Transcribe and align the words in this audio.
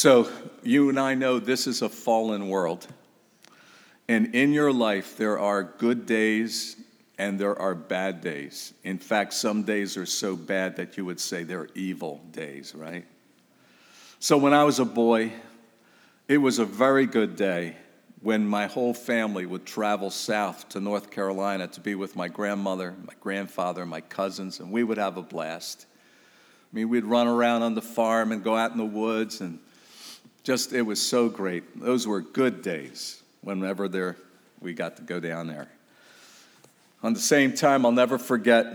So, 0.00 0.30
you 0.62 0.88
and 0.88 0.98
I 0.98 1.14
know 1.14 1.38
this 1.38 1.66
is 1.66 1.82
a 1.82 1.88
fallen 1.90 2.48
world. 2.48 2.86
And 4.08 4.34
in 4.34 4.54
your 4.54 4.72
life, 4.72 5.18
there 5.18 5.38
are 5.38 5.62
good 5.62 6.06
days 6.06 6.76
and 7.18 7.38
there 7.38 7.54
are 7.60 7.74
bad 7.74 8.22
days. 8.22 8.72
In 8.82 8.96
fact, 8.96 9.34
some 9.34 9.62
days 9.62 9.98
are 9.98 10.06
so 10.06 10.36
bad 10.36 10.76
that 10.76 10.96
you 10.96 11.04
would 11.04 11.20
say 11.20 11.42
they're 11.42 11.68
evil 11.74 12.22
days, 12.32 12.74
right? 12.74 13.04
So, 14.20 14.38
when 14.38 14.54
I 14.54 14.64
was 14.64 14.78
a 14.78 14.86
boy, 14.86 15.34
it 16.28 16.38
was 16.38 16.58
a 16.58 16.64
very 16.64 17.04
good 17.04 17.36
day 17.36 17.76
when 18.22 18.46
my 18.46 18.68
whole 18.68 18.94
family 18.94 19.44
would 19.44 19.66
travel 19.66 20.08
south 20.08 20.70
to 20.70 20.80
North 20.80 21.10
Carolina 21.10 21.68
to 21.68 21.80
be 21.82 21.94
with 21.94 22.16
my 22.16 22.28
grandmother, 22.28 22.94
my 23.04 23.12
grandfather, 23.20 23.84
my 23.84 24.00
cousins, 24.00 24.60
and 24.60 24.72
we 24.72 24.82
would 24.82 24.96
have 24.96 25.18
a 25.18 25.22
blast. 25.22 25.84
I 26.72 26.74
mean, 26.74 26.88
we'd 26.88 27.04
run 27.04 27.26
around 27.26 27.64
on 27.64 27.74
the 27.74 27.82
farm 27.82 28.32
and 28.32 28.42
go 28.42 28.56
out 28.56 28.70
in 28.72 28.78
the 28.78 28.84
woods, 28.86 29.42
and 29.42 29.58
just, 30.42 30.72
it 30.72 30.82
was 30.82 31.00
so 31.00 31.28
great. 31.28 31.80
Those 31.80 32.06
were 32.06 32.20
good 32.20 32.62
days 32.62 33.22
whenever 33.42 33.88
there, 33.88 34.16
we 34.60 34.74
got 34.74 34.96
to 34.96 35.02
go 35.02 35.20
down 35.20 35.46
there. 35.46 35.68
On 37.02 37.14
the 37.14 37.20
same 37.20 37.54
time, 37.54 37.86
I'll 37.86 37.92
never 37.92 38.18
forget 38.18 38.66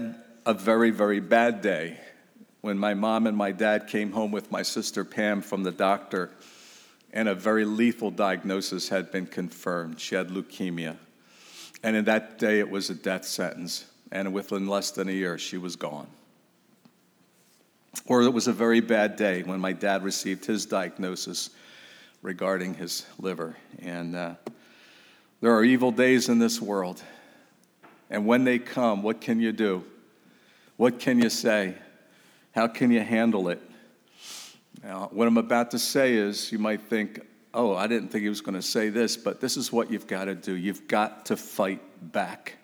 a 0.45 0.53
very, 0.53 0.89
very 0.89 1.19
bad 1.19 1.61
day 1.61 1.99
when 2.61 2.77
my 2.77 2.93
mom 2.93 3.27
and 3.27 3.37
my 3.37 3.51
dad 3.51 3.87
came 3.87 4.11
home 4.11 4.31
with 4.31 4.51
my 4.51 4.63
sister 4.63 5.05
Pam 5.05 5.41
from 5.41 5.63
the 5.63 5.71
doctor 5.71 6.31
and 7.13 7.29
a 7.29 7.35
very 7.35 7.63
lethal 7.63 8.11
diagnosis 8.11 8.89
had 8.89 9.11
been 9.11 9.25
confirmed. 9.25 9.99
She 9.99 10.15
had 10.15 10.29
leukemia. 10.29 10.97
And 11.83 11.95
in 11.95 12.05
that 12.05 12.39
day, 12.39 12.59
it 12.59 12.69
was 12.69 12.89
a 12.89 12.95
death 12.95 13.25
sentence. 13.25 13.85
And 14.11 14.33
within 14.33 14.67
less 14.67 14.91
than 14.91 15.07
a 15.07 15.11
year, 15.11 15.37
she 15.37 15.57
was 15.57 15.75
gone. 15.75 16.07
Or 18.05 18.21
it 18.21 18.29
was 18.29 18.47
a 18.47 18.53
very 18.53 18.81
bad 18.81 19.15
day 19.15 19.43
when 19.43 19.59
my 19.59 19.73
dad 19.73 20.03
received 20.03 20.45
his 20.45 20.65
diagnosis 20.65 21.49
regarding 22.21 22.73
his 22.73 23.05
liver. 23.19 23.55
And 23.79 24.15
uh, 24.15 24.35
there 25.41 25.53
are 25.55 25.63
evil 25.63 25.91
days 25.91 26.29
in 26.29 26.39
this 26.39 26.61
world. 26.61 27.01
And 28.09 28.25
when 28.25 28.43
they 28.43 28.59
come, 28.59 29.01
what 29.01 29.21
can 29.21 29.39
you 29.39 29.51
do? 29.51 29.83
What 30.77 30.99
can 30.99 31.19
you 31.19 31.29
say? 31.29 31.75
How 32.51 32.67
can 32.67 32.91
you 32.91 33.01
handle 33.01 33.49
it? 33.49 33.61
Now, 34.83 35.09
what 35.11 35.27
I'm 35.27 35.37
about 35.37 35.71
to 35.71 35.79
say 35.79 36.13
is 36.13 36.51
you 36.51 36.59
might 36.59 36.81
think, 36.83 37.21
oh, 37.53 37.75
I 37.75 37.87
didn't 37.87 38.09
think 38.09 38.23
he 38.23 38.29
was 38.29 38.41
going 38.41 38.55
to 38.55 38.61
say 38.61 38.89
this, 38.89 39.17
but 39.17 39.41
this 39.41 39.57
is 39.57 39.71
what 39.71 39.89
you've 39.89 40.07
got 40.07 40.25
to 40.25 40.35
do. 40.35 40.53
You've 40.53 40.87
got 40.87 41.25
to 41.27 41.37
fight 41.37 41.81
back. 42.11 42.57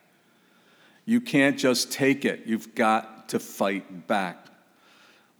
You 1.06 1.20
can't 1.20 1.58
just 1.58 1.92
take 1.92 2.26
it, 2.26 2.44
you've 2.46 2.76
got 2.76 3.30
to 3.30 3.40
fight 3.40 4.08
back. 4.08 4.51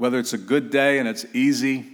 Whether 0.02 0.18
it's 0.18 0.34
a 0.34 0.40
good 0.40 0.72
day 0.72 0.98
and 0.98 1.08
it's 1.08 1.28
easy, 1.32 1.86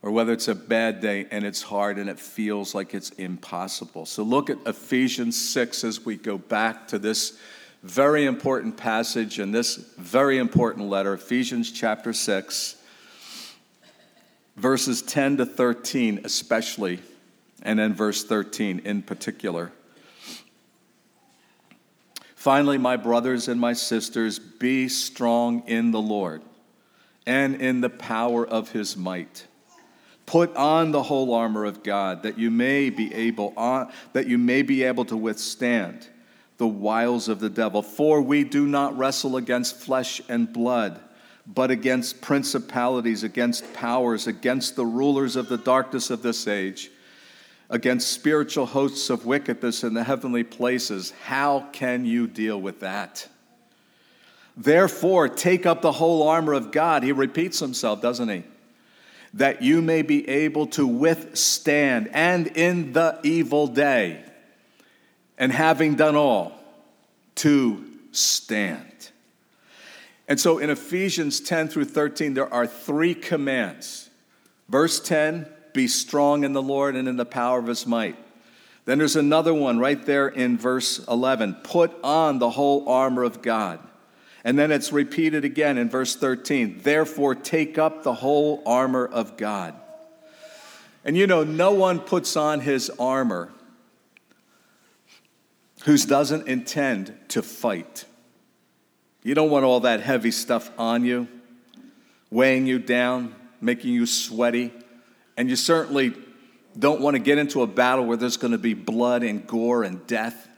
or 0.00 0.12
whether 0.12 0.32
it's 0.32 0.46
a 0.46 0.54
bad 0.54 1.00
day 1.00 1.26
and 1.28 1.44
it's 1.44 1.60
hard 1.60 1.98
and 1.98 2.08
it 2.08 2.20
feels 2.20 2.72
like 2.72 2.94
it's 2.94 3.10
impossible. 3.10 4.06
So 4.06 4.22
look 4.22 4.48
at 4.48 4.58
Ephesians 4.64 5.50
6 5.50 5.82
as 5.82 6.04
we 6.04 6.16
go 6.16 6.38
back 6.38 6.86
to 6.86 7.00
this 7.00 7.36
very 7.82 8.26
important 8.26 8.76
passage 8.76 9.40
and 9.40 9.52
this 9.52 9.74
very 9.74 10.38
important 10.38 10.88
letter, 10.88 11.14
Ephesians 11.14 11.72
chapter 11.72 12.12
6 12.12 12.76
verses 14.54 15.02
10 15.02 15.38
to 15.38 15.44
13, 15.44 16.20
especially, 16.22 17.00
and 17.64 17.76
then 17.76 17.92
verse 17.92 18.22
13 18.22 18.82
in 18.84 19.02
particular. 19.02 19.72
Finally, 22.36 22.78
my 22.78 22.96
brothers 22.96 23.48
and 23.48 23.60
my 23.60 23.72
sisters, 23.72 24.38
be 24.38 24.88
strong 24.88 25.64
in 25.66 25.90
the 25.90 26.00
Lord 26.00 26.40
and 27.26 27.60
in 27.60 27.80
the 27.80 27.90
power 27.90 28.46
of 28.46 28.72
his 28.72 28.96
might. 28.96 29.46
Put 30.26 30.54
on 30.56 30.92
the 30.92 31.02
whole 31.02 31.34
armor 31.34 31.64
of 31.64 31.82
God 31.82 32.22
that 32.22 32.38
you 32.38 32.50
may 32.50 32.90
be 32.90 33.12
able 33.14 33.52
on, 33.56 33.92
that 34.12 34.26
you 34.26 34.38
may 34.38 34.62
be 34.62 34.82
able 34.84 35.04
to 35.06 35.16
withstand 35.16 36.08
the 36.58 36.66
wiles 36.66 37.28
of 37.28 37.40
the 37.40 37.50
devil. 37.50 37.82
For 37.82 38.22
we 38.22 38.44
do 38.44 38.66
not 38.66 38.96
wrestle 38.96 39.36
against 39.36 39.76
flesh 39.76 40.20
and 40.28 40.52
blood 40.52 41.00
but 41.46 41.70
against 41.70 42.20
principalities, 42.20 43.24
against 43.24 43.72
powers, 43.74 44.26
against 44.26 44.76
the 44.76 44.86
rulers 44.86 45.36
of 45.36 45.48
the 45.48 45.58
darkness 45.58 46.10
of 46.10 46.22
this 46.22 46.46
age, 46.46 46.90
against 47.68 48.12
spiritual 48.12 48.66
hosts 48.66 49.10
of 49.10 49.26
wickedness 49.26 49.82
in 49.82 49.94
the 49.94 50.04
heavenly 50.04 50.44
places. 50.44 51.12
How 51.24 51.68
can 51.72 52.04
you 52.04 52.26
deal 52.26 52.60
with 52.60 52.80
that? 52.80 53.28
Therefore, 54.56 55.28
take 55.28 55.66
up 55.66 55.82
the 55.82 55.92
whole 55.92 56.28
armor 56.28 56.52
of 56.52 56.72
God. 56.72 57.02
He 57.02 57.12
repeats 57.12 57.58
himself, 57.58 58.02
doesn't 58.02 58.28
he? 58.28 58.44
That 59.34 59.62
you 59.62 59.80
may 59.80 60.02
be 60.02 60.28
able 60.28 60.66
to 60.68 60.86
withstand 60.86 62.10
and 62.12 62.46
in 62.48 62.92
the 62.92 63.18
evil 63.22 63.66
day, 63.66 64.22
and 65.38 65.50
having 65.50 65.94
done 65.94 66.16
all, 66.16 66.52
to 67.36 67.84
stand. 68.12 69.10
And 70.28 70.38
so 70.38 70.58
in 70.58 70.70
Ephesians 70.70 71.40
10 71.40 71.68
through 71.68 71.86
13, 71.86 72.34
there 72.34 72.52
are 72.52 72.66
three 72.66 73.14
commands. 73.14 74.10
Verse 74.68 75.00
10 75.00 75.46
be 75.72 75.88
strong 75.88 76.44
in 76.44 76.52
the 76.52 76.62
Lord 76.62 76.96
and 76.96 77.08
in 77.08 77.16
the 77.16 77.24
power 77.24 77.58
of 77.58 77.66
his 77.66 77.86
might. 77.86 78.16
Then 78.84 78.98
there's 78.98 79.16
another 79.16 79.54
one 79.54 79.78
right 79.78 80.04
there 80.04 80.28
in 80.28 80.58
verse 80.58 80.98
11 81.06 81.54
put 81.62 81.92
on 82.02 82.38
the 82.38 82.50
whole 82.50 82.88
armor 82.88 83.22
of 83.22 83.40
God. 83.42 83.78
And 84.44 84.58
then 84.58 84.72
it's 84.72 84.92
repeated 84.92 85.44
again 85.44 85.78
in 85.78 85.88
verse 85.88 86.16
13 86.16 86.80
therefore 86.82 87.34
take 87.34 87.78
up 87.78 88.02
the 88.02 88.14
whole 88.14 88.62
armor 88.66 89.06
of 89.06 89.36
God. 89.36 89.74
And 91.04 91.16
you 91.16 91.26
know, 91.26 91.44
no 91.44 91.72
one 91.72 92.00
puts 92.00 92.36
on 92.36 92.60
his 92.60 92.90
armor 92.98 93.50
who 95.84 95.96
doesn't 95.96 96.46
intend 96.46 97.16
to 97.28 97.42
fight. 97.42 98.04
You 99.24 99.34
don't 99.34 99.50
want 99.50 99.64
all 99.64 99.80
that 99.80 100.00
heavy 100.00 100.30
stuff 100.30 100.70
on 100.78 101.04
you, 101.04 101.28
weighing 102.30 102.66
you 102.66 102.78
down, 102.78 103.34
making 103.60 103.92
you 103.92 104.06
sweaty. 104.06 104.72
And 105.36 105.48
you 105.48 105.56
certainly 105.56 106.14
don't 106.78 107.00
want 107.00 107.14
to 107.14 107.18
get 107.18 107.38
into 107.38 107.62
a 107.62 107.66
battle 107.66 108.04
where 108.04 108.16
there's 108.16 108.36
going 108.36 108.52
to 108.52 108.58
be 108.58 108.74
blood 108.74 109.22
and 109.22 109.46
gore 109.46 109.82
and 109.82 110.06
death. 110.06 110.48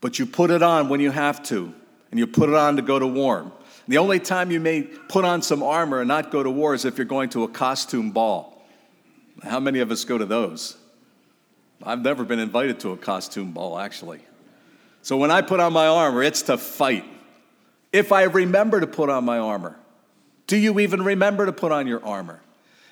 But 0.00 0.18
you 0.18 0.26
put 0.26 0.50
it 0.50 0.62
on 0.62 0.88
when 0.88 1.00
you 1.00 1.10
have 1.10 1.42
to, 1.44 1.74
and 2.10 2.18
you 2.18 2.26
put 2.26 2.48
it 2.48 2.54
on 2.54 2.76
to 2.76 2.82
go 2.82 2.98
to 2.98 3.06
war. 3.06 3.52
The 3.88 3.98
only 3.98 4.20
time 4.20 4.50
you 4.50 4.60
may 4.60 4.82
put 4.82 5.24
on 5.24 5.42
some 5.42 5.62
armor 5.62 6.00
and 6.00 6.08
not 6.08 6.30
go 6.30 6.42
to 6.42 6.50
war 6.50 6.74
is 6.74 6.84
if 6.84 6.98
you're 6.98 7.04
going 7.04 7.30
to 7.30 7.44
a 7.44 7.48
costume 7.48 8.10
ball. 8.10 8.64
How 9.42 9.58
many 9.58 9.80
of 9.80 9.90
us 9.90 10.04
go 10.04 10.18
to 10.18 10.26
those? 10.26 10.76
I've 11.82 12.02
never 12.02 12.24
been 12.24 12.38
invited 12.38 12.80
to 12.80 12.92
a 12.92 12.96
costume 12.96 13.52
ball, 13.52 13.78
actually. 13.78 14.20
So 15.02 15.16
when 15.16 15.30
I 15.30 15.40
put 15.40 15.60
on 15.60 15.72
my 15.72 15.86
armor, 15.86 16.22
it's 16.22 16.42
to 16.42 16.58
fight 16.58 17.04
if 17.92 18.12
I 18.12 18.24
remember 18.24 18.80
to 18.80 18.86
put 18.86 19.08
on 19.08 19.24
my 19.24 19.38
armor. 19.38 19.76
Do 20.46 20.56
you 20.56 20.78
even 20.80 21.02
remember 21.02 21.46
to 21.46 21.52
put 21.52 21.72
on 21.72 21.86
your 21.86 22.04
armor? 22.04 22.42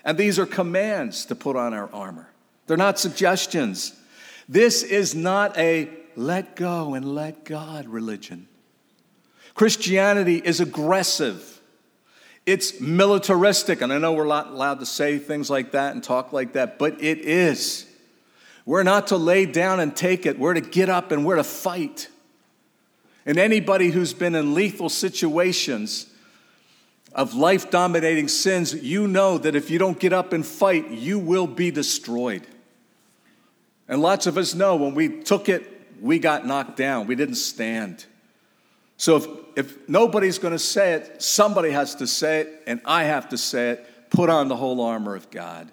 And 0.05 0.17
these 0.17 0.39
are 0.39 0.47
commands 0.47 1.27
to 1.27 1.35
put 1.35 1.57
on 1.57 1.75
our 1.75 1.93
armor, 1.93 2.29
they're 2.67 2.77
not 2.77 2.99
suggestions. 2.99 3.95
This 4.49 4.83
is 4.83 5.15
not 5.15 5.59
a 5.59 5.91
let 6.17 6.57
go 6.57 6.95
and 6.95 7.15
let 7.15 7.45
God 7.45 7.87
religion. 7.87 8.49
Christianity 9.59 10.37
is 10.37 10.61
aggressive. 10.61 11.61
It's 12.47 12.81
militaristic, 12.81 13.81
and 13.81 13.93
I 13.93 13.99
know 13.99 14.13
we're 14.13 14.25
not 14.25 14.53
allowed 14.53 14.79
to 14.79 14.87
say 14.87 15.19
things 15.19 15.51
like 15.51 15.73
that 15.73 15.95
and 15.95 16.03
talk 16.03 16.33
like 16.33 16.53
that, 16.53 16.79
but 16.79 17.03
it 17.03 17.19
is. 17.19 17.85
We're 18.65 18.85
not 18.85 19.09
to 19.09 19.17
lay 19.17 19.47
down 19.47 19.81
and 19.81 19.97
take 19.97 20.27
it, 20.27 20.39
we're 20.39 20.55
to 20.55 20.61
get 20.61 20.89
up 20.89 21.11
and 21.11 21.27
we're 21.27 21.35
to 21.35 21.43
fight. 21.43 22.07
And 23.27 23.37
anybody 23.37 23.91
who's 23.91 24.15
been 24.15 24.37
in 24.37 24.55
lethal 24.55 24.89
situations 24.89 26.07
of 27.13 27.35
life 27.35 27.69
dominating 27.69 28.29
sins, 28.29 28.73
you 28.73 29.09
know 29.09 29.39
that 29.39 29.57
if 29.57 29.71
you 29.71 29.81
don't 29.81 29.99
get 29.99 30.13
up 30.13 30.33
and 30.33 30.47
fight, 30.47 30.89
you 30.91 31.19
will 31.19 31.49
be 31.49 31.73
destroyed. 31.73 32.47
And 33.89 34.01
lots 34.01 34.29
of 34.29 34.39
us 34.39 34.55
know 34.55 34.77
when 34.77 34.95
we 34.95 35.21
took 35.21 35.49
it, 35.49 35.69
we 36.01 36.21
got 36.21 36.47
knocked 36.47 36.77
down. 36.77 37.09
We 37.09 37.17
didn't 37.17 37.35
stand. 37.35 38.07
So 38.99 39.17
if, 39.17 39.27
if 39.57 39.89
nobody's 39.89 40.39
going 40.39 40.53
to 40.53 40.59
say 40.59 40.93
it, 40.93 41.23
somebody 41.23 41.71
has 41.71 41.95
to 41.97 42.07
say 42.07 42.41
it, 42.41 42.63
and 42.67 42.81
I 42.85 43.05
have 43.05 43.31
to 43.31 43.39
say 43.39 43.71
it. 43.71 44.11
Put 44.11 44.29
on 44.29 44.49
the 44.49 44.57
whole 44.57 44.81
armor 44.81 45.15
of 45.15 45.31
God. 45.31 45.71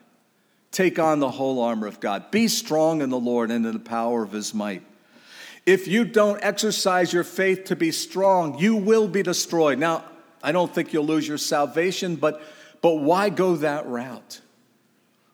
Take 0.72 1.00
on 1.00 1.20
the 1.20 1.32
whole 1.32 1.62
armor 1.62 1.88
of 1.88 2.00
God. 2.00 2.32
Be 2.32 2.48
strong 2.48 3.02
in 3.02 3.10
the 3.10 3.20
Lord 3.20 3.50
and 3.50 3.66
in 3.66 3.74
the 3.74 3.80
power 3.80 4.24
of 4.24 4.32
his 4.32 4.54
might. 4.54 4.84
If 5.66 5.88
you 5.88 6.06
don't 6.06 6.42
exercise 6.44 7.12
your 7.12 7.24
faith 7.24 7.66
to 7.66 7.76
be 7.76 7.92
strong, 7.92 8.60
you 8.60 8.76
will 8.76 9.08
be 9.08 9.24
destroyed. 9.24 9.80
Now, 9.80 10.04
I 10.44 10.52
don't 10.52 10.74
think 10.74 10.94
you'll 10.94 11.08
lose 11.08 11.28
your 11.28 11.40
salvation, 11.40 12.18
but, 12.18 12.42
but 12.82 12.96
why 12.96 13.30
go 13.30 13.56
that 13.56 13.88
route? 13.88 14.42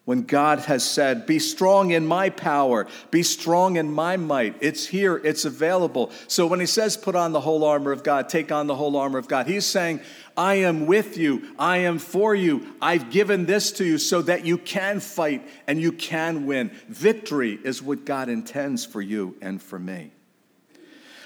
When 0.05 0.23
God 0.23 0.59
has 0.59 0.83
said, 0.83 1.25
Be 1.25 1.37
strong 1.39 1.91
in 1.91 2.07
my 2.07 2.29
power, 2.29 2.87
be 3.11 3.23
strong 3.23 3.75
in 3.75 3.91
my 3.91 4.17
might. 4.17 4.55
It's 4.59 4.87
here, 4.87 5.17
it's 5.17 5.45
available. 5.45 6.11
So 6.27 6.47
when 6.47 6.59
he 6.59 6.65
says, 6.65 6.97
Put 6.97 7.15
on 7.15 7.31
the 7.31 7.41
whole 7.41 7.63
armor 7.63 7.91
of 7.91 8.03
God, 8.03 8.27
take 8.27 8.51
on 8.51 8.67
the 8.67 8.75
whole 8.75 8.97
armor 8.97 9.19
of 9.19 9.27
God, 9.27 9.47
he's 9.47 9.65
saying, 9.65 10.01
I 10.35 10.55
am 10.55 10.85
with 10.87 11.17
you, 11.17 11.53
I 11.59 11.77
am 11.77 11.99
for 11.99 12.33
you, 12.33 12.73
I've 12.81 13.11
given 13.11 13.45
this 13.45 13.71
to 13.73 13.85
you 13.85 13.97
so 13.97 14.21
that 14.23 14.45
you 14.45 14.57
can 14.57 14.99
fight 14.99 15.47
and 15.67 15.79
you 15.79 15.91
can 15.91 16.45
win. 16.45 16.71
Victory 16.87 17.59
is 17.63 17.81
what 17.81 18.05
God 18.05 18.29
intends 18.29 18.85
for 18.85 19.01
you 19.01 19.35
and 19.41 19.61
for 19.61 19.77
me. 19.77 20.11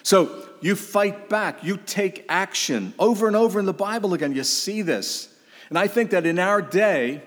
So 0.04 0.48
you 0.62 0.75
fight 0.75 1.30
back, 1.30 1.63
you 1.63 1.77
take 1.77 2.25
action. 2.30 2.94
Over 3.00 3.25
and 3.27 3.36
over 3.36 3.60
in 3.60 3.66
the 3.66 3.74
Bible 3.74 4.13
again, 4.13 4.36
you 4.36 4.44
see 4.44 4.81
this. 4.81 5.33
And 5.69 5.80
I 5.80 5.88
think 5.88 6.12
that 6.12 6.27
in 6.27 6.38
our 6.38 6.62
day, 6.62 7.24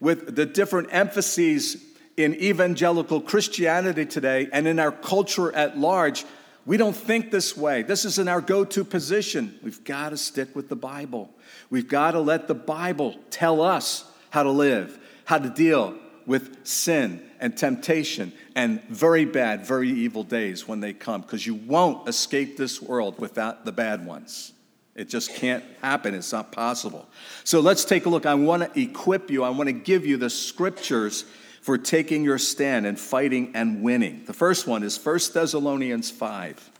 with 0.00 0.36
the 0.36 0.46
different 0.46 0.88
emphases 0.92 1.76
in 2.16 2.34
evangelical 2.34 3.20
Christianity 3.20 4.06
today 4.06 4.48
and 4.52 4.66
in 4.66 4.78
our 4.78 4.92
culture 4.92 5.54
at 5.54 5.78
large, 5.78 6.24
we 6.64 6.76
don't 6.76 6.96
think 6.96 7.30
this 7.30 7.56
way. 7.56 7.82
This 7.82 8.04
isn't 8.04 8.28
our 8.28 8.40
go 8.40 8.64
to 8.64 8.84
position. 8.84 9.58
We've 9.62 9.84
got 9.84 10.10
to 10.10 10.16
stick 10.16 10.54
with 10.56 10.68
the 10.68 10.76
Bible. 10.76 11.30
We've 11.70 11.88
got 11.88 12.12
to 12.12 12.20
let 12.20 12.48
the 12.48 12.54
Bible 12.54 13.14
tell 13.30 13.60
us 13.62 14.04
how 14.30 14.42
to 14.42 14.50
live, 14.50 14.98
how 15.24 15.38
to 15.38 15.48
deal 15.48 15.96
with 16.26 16.66
sin 16.66 17.22
and 17.38 17.56
temptation 17.56 18.32
and 18.56 18.82
very 18.84 19.24
bad, 19.24 19.64
very 19.64 19.90
evil 19.90 20.24
days 20.24 20.66
when 20.66 20.80
they 20.80 20.92
come, 20.92 21.20
because 21.20 21.46
you 21.46 21.54
won't 21.54 22.08
escape 22.08 22.56
this 22.56 22.82
world 22.82 23.20
without 23.20 23.64
the 23.64 23.72
bad 23.72 24.04
ones. 24.04 24.52
It 24.96 25.10
just 25.10 25.34
can't 25.34 25.62
happen. 25.82 26.14
It's 26.14 26.32
not 26.32 26.50
possible. 26.50 27.06
So 27.44 27.60
let's 27.60 27.84
take 27.84 28.06
a 28.06 28.08
look. 28.08 28.24
I 28.24 28.34
want 28.34 28.74
to 28.74 28.80
equip 28.80 29.30
you, 29.30 29.44
I 29.44 29.50
want 29.50 29.68
to 29.68 29.72
give 29.72 30.06
you 30.06 30.16
the 30.16 30.30
scriptures 30.30 31.26
for 31.60 31.76
taking 31.76 32.24
your 32.24 32.38
stand 32.38 32.86
and 32.86 32.98
fighting 32.98 33.52
and 33.54 33.82
winning. 33.82 34.24
The 34.24 34.32
first 34.32 34.66
one 34.66 34.82
is 34.82 35.04
1 35.04 35.18
Thessalonians 35.34 36.10
5. 36.10 36.70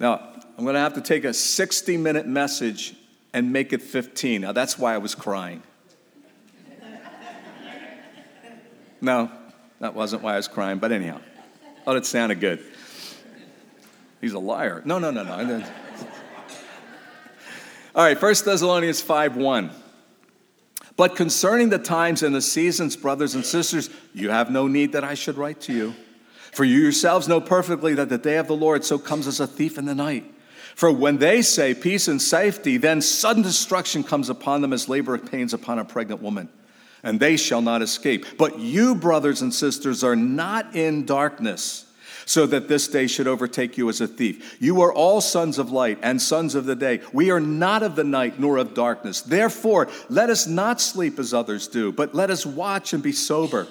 Now, 0.00 0.32
I'm 0.56 0.64
going 0.64 0.74
to 0.74 0.80
have 0.80 0.94
to 0.94 1.00
take 1.00 1.24
a 1.24 1.32
60 1.32 1.96
minute 1.96 2.26
message 2.26 2.94
and 3.32 3.52
make 3.52 3.72
it 3.72 3.82
15. 3.82 4.40
Now, 4.40 4.52
that's 4.52 4.76
why 4.76 4.94
I 4.94 4.98
was 4.98 5.14
crying. 5.14 5.62
No, 9.00 9.30
that 9.78 9.94
wasn't 9.94 10.22
why 10.22 10.32
I 10.32 10.36
was 10.36 10.48
crying, 10.48 10.78
but 10.78 10.90
anyhow, 10.90 11.20
oh, 11.86 11.94
it 11.94 12.04
sounded 12.04 12.40
good. 12.40 12.64
He's 14.20 14.32
a 14.32 14.40
liar. 14.40 14.82
No, 14.84 14.98
no, 14.98 15.12
no, 15.12 15.22
no. 15.22 15.64
All 17.98 18.04
right, 18.04 18.22
1 18.22 18.34
Thessalonians 18.44 19.00
5 19.00 19.36
1. 19.36 19.70
But 20.96 21.16
concerning 21.16 21.68
the 21.68 21.80
times 21.80 22.22
and 22.22 22.32
the 22.32 22.40
seasons, 22.40 22.94
brothers 22.94 23.34
and 23.34 23.44
sisters, 23.44 23.90
you 24.14 24.30
have 24.30 24.52
no 24.52 24.68
need 24.68 24.92
that 24.92 25.02
I 25.02 25.14
should 25.14 25.36
write 25.36 25.60
to 25.62 25.72
you. 25.72 25.94
For 26.52 26.62
you 26.62 26.78
yourselves 26.78 27.26
know 27.26 27.40
perfectly 27.40 27.94
that 27.94 28.08
the 28.08 28.16
day 28.16 28.36
of 28.36 28.46
the 28.46 28.54
Lord 28.54 28.84
so 28.84 29.00
comes 29.00 29.26
as 29.26 29.40
a 29.40 29.48
thief 29.48 29.78
in 29.78 29.84
the 29.84 29.96
night. 29.96 30.32
For 30.76 30.92
when 30.92 31.18
they 31.18 31.42
say 31.42 31.74
peace 31.74 32.06
and 32.06 32.22
safety, 32.22 32.76
then 32.76 33.00
sudden 33.00 33.42
destruction 33.42 34.04
comes 34.04 34.28
upon 34.28 34.60
them 34.60 34.72
as 34.72 34.88
labor 34.88 35.18
pains 35.18 35.52
upon 35.52 35.80
a 35.80 35.84
pregnant 35.84 36.22
woman, 36.22 36.48
and 37.02 37.18
they 37.18 37.36
shall 37.36 37.62
not 37.62 37.82
escape. 37.82 38.26
But 38.38 38.60
you, 38.60 38.94
brothers 38.94 39.42
and 39.42 39.52
sisters, 39.52 40.04
are 40.04 40.14
not 40.14 40.76
in 40.76 41.04
darkness 41.04 41.87
so 42.28 42.44
that 42.44 42.68
this 42.68 42.86
day 42.88 43.06
should 43.06 43.26
overtake 43.26 43.78
you 43.78 43.88
as 43.88 44.02
a 44.02 44.06
thief. 44.06 44.58
You 44.60 44.82
are 44.82 44.92
all 44.92 45.22
sons 45.22 45.58
of 45.58 45.72
light 45.72 45.98
and 46.02 46.20
sons 46.20 46.54
of 46.54 46.66
the 46.66 46.76
day. 46.76 47.00
We 47.10 47.30
are 47.30 47.40
not 47.40 47.82
of 47.82 47.96
the 47.96 48.04
night 48.04 48.38
nor 48.38 48.58
of 48.58 48.74
darkness. 48.74 49.22
Therefore, 49.22 49.88
let 50.10 50.28
us 50.28 50.46
not 50.46 50.78
sleep 50.78 51.18
as 51.18 51.32
others 51.32 51.68
do, 51.68 51.90
but 51.90 52.14
let 52.14 52.30
us 52.30 52.44
watch 52.44 52.92
and 52.92 53.02
be 53.02 53.12
sober. 53.12 53.66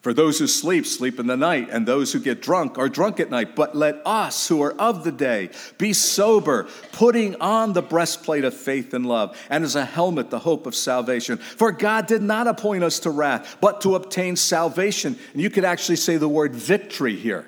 For 0.00 0.12
those 0.12 0.40
who 0.40 0.48
sleep, 0.48 0.84
sleep 0.84 1.20
in 1.20 1.28
the 1.28 1.36
night, 1.36 1.68
and 1.70 1.86
those 1.86 2.12
who 2.12 2.18
get 2.18 2.42
drunk 2.42 2.76
are 2.76 2.88
drunk 2.88 3.20
at 3.20 3.30
night. 3.30 3.54
But 3.54 3.76
let 3.76 4.02
us 4.04 4.48
who 4.48 4.60
are 4.62 4.72
of 4.72 5.04
the 5.04 5.12
day 5.12 5.50
be 5.78 5.92
sober, 5.92 6.66
putting 6.90 7.40
on 7.40 7.72
the 7.72 7.82
breastplate 7.82 8.44
of 8.44 8.52
faith 8.52 8.94
and 8.94 9.06
love, 9.06 9.40
and 9.48 9.62
as 9.62 9.76
a 9.76 9.84
helmet, 9.84 10.28
the 10.28 10.40
hope 10.40 10.66
of 10.66 10.74
salvation. 10.74 11.38
For 11.38 11.70
God 11.70 12.08
did 12.08 12.20
not 12.20 12.48
appoint 12.48 12.82
us 12.82 12.98
to 13.00 13.10
wrath, 13.10 13.58
but 13.60 13.80
to 13.82 13.94
obtain 13.94 14.34
salvation. 14.34 15.16
And 15.34 15.40
you 15.40 15.50
could 15.50 15.64
actually 15.64 15.96
say 15.96 16.16
the 16.16 16.28
word 16.28 16.52
victory 16.52 17.14
here 17.14 17.46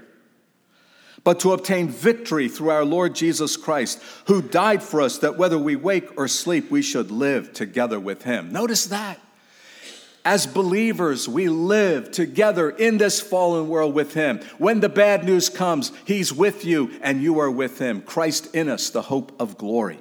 but 1.24 1.40
to 1.40 1.52
obtain 1.52 1.88
victory 1.88 2.48
through 2.48 2.68
our 2.68 2.84
Lord 2.84 3.14
Jesus 3.14 3.56
Christ, 3.56 4.00
who 4.26 4.42
died 4.42 4.82
for 4.82 5.00
us 5.00 5.18
that 5.18 5.38
whether 5.38 5.58
we 5.58 5.74
wake 5.74 6.18
or 6.18 6.28
sleep, 6.28 6.70
we 6.70 6.82
should 6.82 7.10
live 7.10 7.52
together 7.54 7.98
with 7.98 8.22
him. 8.22 8.52
Notice 8.52 8.86
that. 8.86 9.18
As 10.26 10.46
believers, 10.46 11.28
we 11.28 11.48
live 11.48 12.10
together 12.10 12.70
in 12.70 12.96
this 12.96 13.20
fallen 13.20 13.68
world 13.68 13.94
with 13.94 14.14
him. 14.14 14.40
When 14.56 14.80
the 14.80 14.88
bad 14.88 15.24
news 15.24 15.50
comes, 15.50 15.92
he's 16.06 16.32
with 16.32 16.64
you 16.64 16.90
and 17.02 17.22
you 17.22 17.40
are 17.40 17.50
with 17.50 17.78
him. 17.78 18.00
Christ 18.00 18.54
in 18.54 18.70
us, 18.70 18.88
the 18.88 19.02
hope 19.02 19.38
of 19.38 19.58
glory. 19.58 19.98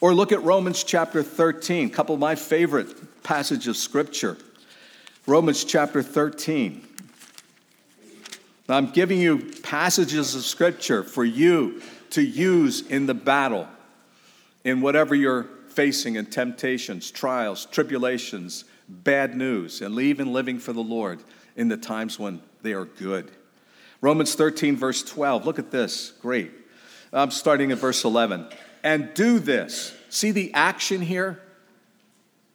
Or 0.00 0.14
look 0.14 0.32
at 0.32 0.42
Romans 0.42 0.82
chapter 0.82 1.22
13, 1.22 1.88
a 1.88 1.90
couple 1.90 2.14
of 2.14 2.20
my 2.20 2.34
favorite 2.36 3.22
passages 3.22 3.66
of 3.66 3.76
scripture. 3.76 4.38
Romans 5.26 5.64
chapter 5.64 6.02
13. 6.02 6.85
I'm 8.68 8.90
giving 8.90 9.20
you 9.20 9.38
passages 9.62 10.34
of 10.34 10.42
scripture 10.42 11.04
for 11.04 11.24
you 11.24 11.80
to 12.10 12.22
use 12.22 12.80
in 12.82 13.06
the 13.06 13.14
battle, 13.14 13.68
in 14.64 14.80
whatever 14.80 15.14
you're 15.14 15.44
facing 15.68 16.16
in 16.16 16.26
temptations, 16.26 17.10
trials, 17.10 17.66
tribulations, 17.66 18.64
bad 18.88 19.36
news, 19.36 19.82
and 19.82 19.98
even 19.98 20.32
living 20.32 20.58
for 20.58 20.72
the 20.72 20.82
Lord 20.82 21.20
in 21.54 21.68
the 21.68 21.76
times 21.76 22.18
when 22.18 22.40
they 22.62 22.72
are 22.72 22.84
good. 22.84 23.30
Romans 24.00 24.34
13, 24.34 24.76
verse 24.76 25.02
12. 25.02 25.46
Look 25.46 25.58
at 25.58 25.70
this. 25.70 26.12
Great. 26.20 26.50
I'm 27.12 27.30
starting 27.30 27.72
at 27.72 27.78
verse 27.78 28.04
11. 28.04 28.48
And 28.82 29.14
do 29.14 29.38
this. 29.38 29.94
See 30.10 30.32
the 30.32 30.52
action 30.54 31.00
here? 31.00 31.40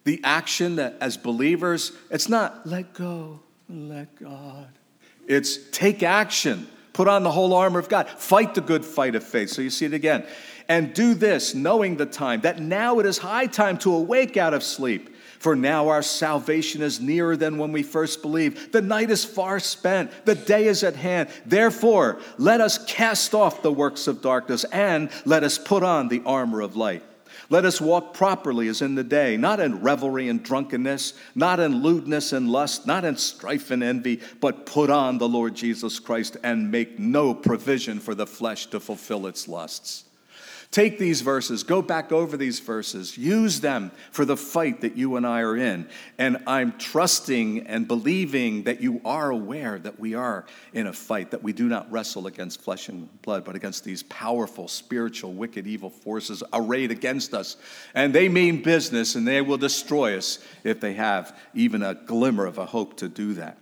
The 0.04 0.20
action 0.24 0.76
that 0.76 0.96
as 1.00 1.16
believers, 1.16 1.92
it's 2.10 2.28
not 2.28 2.66
let 2.66 2.92
go, 2.92 3.40
let 3.68 4.14
God. 4.16 4.68
It's 5.26 5.58
take 5.70 6.02
action, 6.02 6.66
put 6.92 7.08
on 7.08 7.22
the 7.22 7.30
whole 7.30 7.54
armor 7.54 7.78
of 7.78 7.88
God, 7.88 8.08
fight 8.08 8.54
the 8.54 8.60
good 8.60 8.84
fight 8.84 9.14
of 9.14 9.24
faith. 9.24 9.50
So 9.50 9.62
you 9.62 9.70
see 9.70 9.86
it 9.86 9.94
again. 9.94 10.26
And 10.68 10.94
do 10.94 11.14
this, 11.14 11.54
knowing 11.54 11.96
the 11.96 12.06
time, 12.06 12.42
that 12.42 12.60
now 12.60 12.98
it 12.98 13.06
is 13.06 13.18
high 13.18 13.46
time 13.46 13.78
to 13.78 13.94
awake 13.94 14.36
out 14.36 14.54
of 14.54 14.62
sleep. 14.62 15.10
For 15.38 15.56
now 15.56 15.88
our 15.88 16.02
salvation 16.02 16.82
is 16.82 17.00
nearer 17.00 17.36
than 17.36 17.58
when 17.58 17.72
we 17.72 17.82
first 17.82 18.22
believed. 18.22 18.72
The 18.72 18.80
night 18.80 19.10
is 19.10 19.24
far 19.24 19.58
spent, 19.58 20.24
the 20.24 20.36
day 20.36 20.66
is 20.66 20.84
at 20.84 20.94
hand. 20.94 21.30
Therefore, 21.44 22.20
let 22.38 22.60
us 22.60 22.78
cast 22.84 23.34
off 23.34 23.60
the 23.60 23.72
works 23.72 24.06
of 24.06 24.22
darkness 24.22 24.62
and 24.64 25.10
let 25.24 25.42
us 25.42 25.58
put 25.58 25.82
on 25.82 26.06
the 26.06 26.22
armor 26.24 26.60
of 26.60 26.76
light. 26.76 27.02
Let 27.52 27.66
us 27.66 27.82
walk 27.82 28.14
properly 28.14 28.68
as 28.68 28.80
in 28.80 28.94
the 28.94 29.04
day, 29.04 29.36
not 29.36 29.60
in 29.60 29.82
revelry 29.82 30.30
and 30.30 30.42
drunkenness, 30.42 31.12
not 31.34 31.60
in 31.60 31.82
lewdness 31.82 32.32
and 32.32 32.48
lust, 32.48 32.86
not 32.86 33.04
in 33.04 33.18
strife 33.18 33.70
and 33.70 33.82
envy, 33.82 34.22
but 34.40 34.64
put 34.64 34.88
on 34.88 35.18
the 35.18 35.28
Lord 35.28 35.54
Jesus 35.54 35.98
Christ 35.98 36.38
and 36.42 36.70
make 36.70 36.98
no 36.98 37.34
provision 37.34 38.00
for 38.00 38.14
the 38.14 38.26
flesh 38.26 38.64
to 38.68 38.80
fulfill 38.80 39.26
its 39.26 39.48
lusts. 39.48 40.04
Take 40.72 40.98
these 40.98 41.20
verses, 41.20 41.64
go 41.64 41.82
back 41.82 42.12
over 42.12 42.34
these 42.38 42.58
verses, 42.58 43.18
use 43.18 43.60
them 43.60 43.90
for 44.10 44.24
the 44.24 44.38
fight 44.38 44.80
that 44.80 44.96
you 44.96 45.16
and 45.16 45.26
I 45.26 45.42
are 45.42 45.54
in. 45.54 45.86
And 46.16 46.38
I'm 46.46 46.78
trusting 46.78 47.66
and 47.66 47.86
believing 47.86 48.62
that 48.62 48.80
you 48.80 49.02
are 49.04 49.28
aware 49.28 49.78
that 49.78 50.00
we 50.00 50.14
are 50.14 50.46
in 50.72 50.86
a 50.86 50.92
fight, 50.94 51.32
that 51.32 51.42
we 51.42 51.52
do 51.52 51.68
not 51.68 51.92
wrestle 51.92 52.26
against 52.26 52.62
flesh 52.62 52.88
and 52.88 53.06
blood, 53.20 53.44
but 53.44 53.54
against 53.54 53.84
these 53.84 54.02
powerful, 54.04 54.66
spiritual, 54.66 55.34
wicked, 55.34 55.66
evil 55.66 55.90
forces 55.90 56.42
arrayed 56.54 56.90
against 56.90 57.34
us. 57.34 57.58
And 57.94 58.14
they 58.14 58.30
mean 58.30 58.62
business 58.62 59.14
and 59.14 59.28
they 59.28 59.42
will 59.42 59.58
destroy 59.58 60.16
us 60.16 60.38
if 60.64 60.80
they 60.80 60.94
have 60.94 61.36
even 61.52 61.82
a 61.82 61.94
glimmer 61.94 62.46
of 62.46 62.56
a 62.56 62.64
hope 62.64 62.96
to 62.96 63.10
do 63.10 63.34
that. 63.34 63.58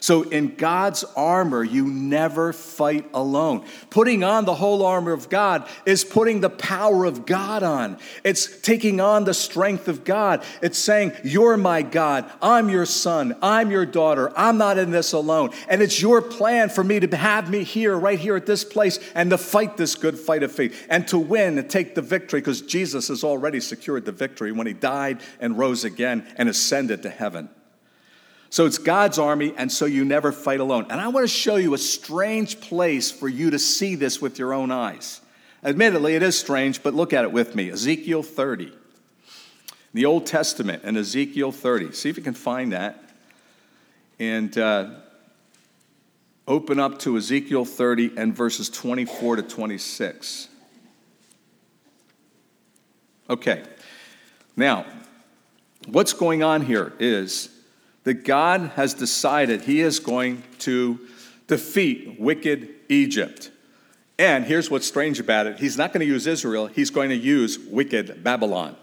So, 0.00 0.22
in 0.22 0.54
God's 0.54 1.04
armor, 1.16 1.64
you 1.64 1.86
never 1.86 2.52
fight 2.52 3.08
alone. 3.12 3.64
Putting 3.90 4.22
on 4.22 4.44
the 4.44 4.54
whole 4.54 4.84
armor 4.84 5.12
of 5.12 5.28
God 5.28 5.68
is 5.86 6.04
putting 6.04 6.40
the 6.40 6.50
power 6.50 7.04
of 7.04 7.26
God 7.26 7.62
on. 7.62 7.98
It's 8.24 8.60
taking 8.60 9.00
on 9.00 9.24
the 9.24 9.34
strength 9.34 9.88
of 9.88 10.04
God. 10.04 10.44
It's 10.62 10.78
saying, 10.78 11.12
You're 11.24 11.56
my 11.56 11.82
God. 11.82 12.30
I'm 12.40 12.68
your 12.68 12.86
son. 12.86 13.36
I'm 13.42 13.70
your 13.70 13.86
daughter. 13.86 14.32
I'm 14.36 14.58
not 14.58 14.78
in 14.78 14.90
this 14.90 15.12
alone. 15.12 15.50
And 15.68 15.82
it's 15.82 16.00
your 16.00 16.22
plan 16.22 16.68
for 16.68 16.84
me 16.84 17.00
to 17.00 17.16
have 17.16 17.50
me 17.50 17.64
here, 17.64 17.96
right 17.96 18.18
here 18.18 18.36
at 18.36 18.46
this 18.46 18.64
place, 18.64 18.98
and 19.14 19.30
to 19.30 19.38
fight 19.38 19.76
this 19.76 19.94
good 19.94 20.18
fight 20.18 20.42
of 20.42 20.52
faith 20.52 20.86
and 20.88 21.06
to 21.08 21.18
win 21.18 21.58
and 21.58 21.68
take 21.68 21.94
the 21.94 22.02
victory 22.02 22.40
because 22.40 22.62
Jesus 22.62 23.08
has 23.08 23.24
already 23.24 23.60
secured 23.60 24.04
the 24.04 24.12
victory 24.12 24.52
when 24.52 24.66
he 24.66 24.72
died 24.72 25.20
and 25.40 25.58
rose 25.58 25.84
again 25.84 26.26
and 26.36 26.48
ascended 26.48 27.02
to 27.02 27.10
heaven. 27.10 27.48
So 28.50 28.64
it's 28.64 28.78
God's 28.78 29.18
army, 29.18 29.52
and 29.56 29.70
so 29.70 29.84
you 29.84 30.04
never 30.04 30.32
fight 30.32 30.60
alone. 30.60 30.86
And 30.90 31.00
I 31.00 31.08
want 31.08 31.24
to 31.24 31.28
show 31.28 31.56
you 31.56 31.74
a 31.74 31.78
strange 31.78 32.60
place 32.60 33.10
for 33.10 33.28
you 33.28 33.50
to 33.50 33.58
see 33.58 33.94
this 33.94 34.22
with 34.22 34.38
your 34.38 34.54
own 34.54 34.70
eyes. 34.70 35.20
Admittedly, 35.62 36.14
it 36.14 36.22
is 36.22 36.38
strange, 36.38 36.82
but 36.82 36.94
look 36.94 37.12
at 37.12 37.24
it 37.24 37.32
with 37.32 37.54
me 37.54 37.70
Ezekiel 37.70 38.22
30. 38.22 38.72
The 39.92 40.06
Old 40.06 40.26
Testament 40.26 40.82
and 40.84 40.96
Ezekiel 40.96 41.52
30. 41.52 41.92
See 41.92 42.08
if 42.08 42.16
you 42.16 42.22
can 42.22 42.34
find 42.34 42.72
that. 42.72 43.02
And 44.18 44.56
uh, 44.56 44.90
open 46.46 46.80
up 46.80 46.98
to 47.00 47.16
Ezekiel 47.16 47.64
30 47.64 48.12
and 48.16 48.34
verses 48.34 48.70
24 48.70 49.36
to 49.36 49.42
26. 49.42 50.48
Okay. 53.30 53.62
Now, 54.56 54.86
what's 55.86 56.12
going 56.12 56.42
on 56.42 56.62
here 56.62 56.92
is 56.98 57.50
that 58.04 58.24
God 58.24 58.72
has 58.76 58.94
decided 58.94 59.62
he 59.62 59.80
is 59.80 59.98
going 59.98 60.42
to 60.60 60.98
defeat 61.46 62.18
wicked 62.18 62.68
Egypt. 62.88 63.50
And 64.18 64.44
here's 64.44 64.70
what's 64.70 64.86
strange 64.86 65.20
about 65.20 65.46
it 65.46 65.58
He's 65.58 65.76
not 65.76 65.92
going 65.92 66.00
to 66.00 66.06
use 66.06 66.26
Israel, 66.26 66.66
he's 66.66 66.90
going 66.90 67.10
to 67.10 67.16
use 67.16 67.58
wicked 67.58 68.22
Babylon. 68.22 68.76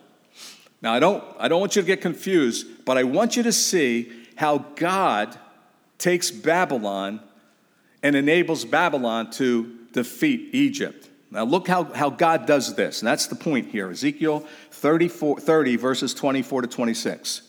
Now, 0.81 0.93
I 0.93 0.99
don't, 0.99 1.23
I 1.39 1.47
don't 1.47 1.59
want 1.59 1.75
you 1.75 1.81
to 1.81 1.85
get 1.85 2.01
confused, 2.01 2.85
but 2.85 2.97
I 2.97 3.03
want 3.03 3.35
you 3.35 3.43
to 3.43 3.51
see 3.51 4.11
how 4.35 4.59
God 4.75 5.35
takes 5.97 6.29
Babylon 6.29 7.21
and 8.03 8.15
enables 8.15 8.65
Babylon 8.65 9.31
to 9.31 9.79
defeat 9.93 10.49
Egypt. 10.53 11.09
Now, 11.31 11.43
look 11.43 11.67
how, 11.67 11.85
how 11.85 12.11
God 12.11 12.45
does 12.45 12.75
this, 12.75 13.01
and 13.01 13.07
that's 13.07 13.27
the 13.27 13.35
point 13.35 13.69
here 13.69 13.89
Ezekiel 13.89 14.45
34, 14.71 15.39
30, 15.39 15.75
verses 15.77 16.13
24 16.13 16.61
to 16.61 16.67
26. 16.67 17.41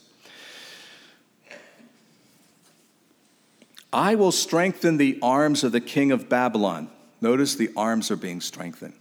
I 3.91 4.15
will 4.15 4.31
strengthen 4.31 4.97
the 4.97 5.17
arms 5.21 5.63
of 5.63 5.71
the 5.71 5.81
king 5.81 6.11
of 6.11 6.29
Babylon. 6.29 6.89
Notice 7.21 7.55
the 7.55 7.71
arms 7.75 8.11
are 8.11 8.17
being 8.17 8.41
strengthened. 8.41 8.93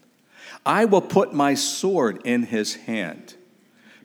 I 0.64 0.84
will 0.84 1.00
put 1.00 1.34
my 1.34 1.54
sword 1.54 2.20
in 2.24 2.44
his 2.44 2.74
hand. 2.74 3.34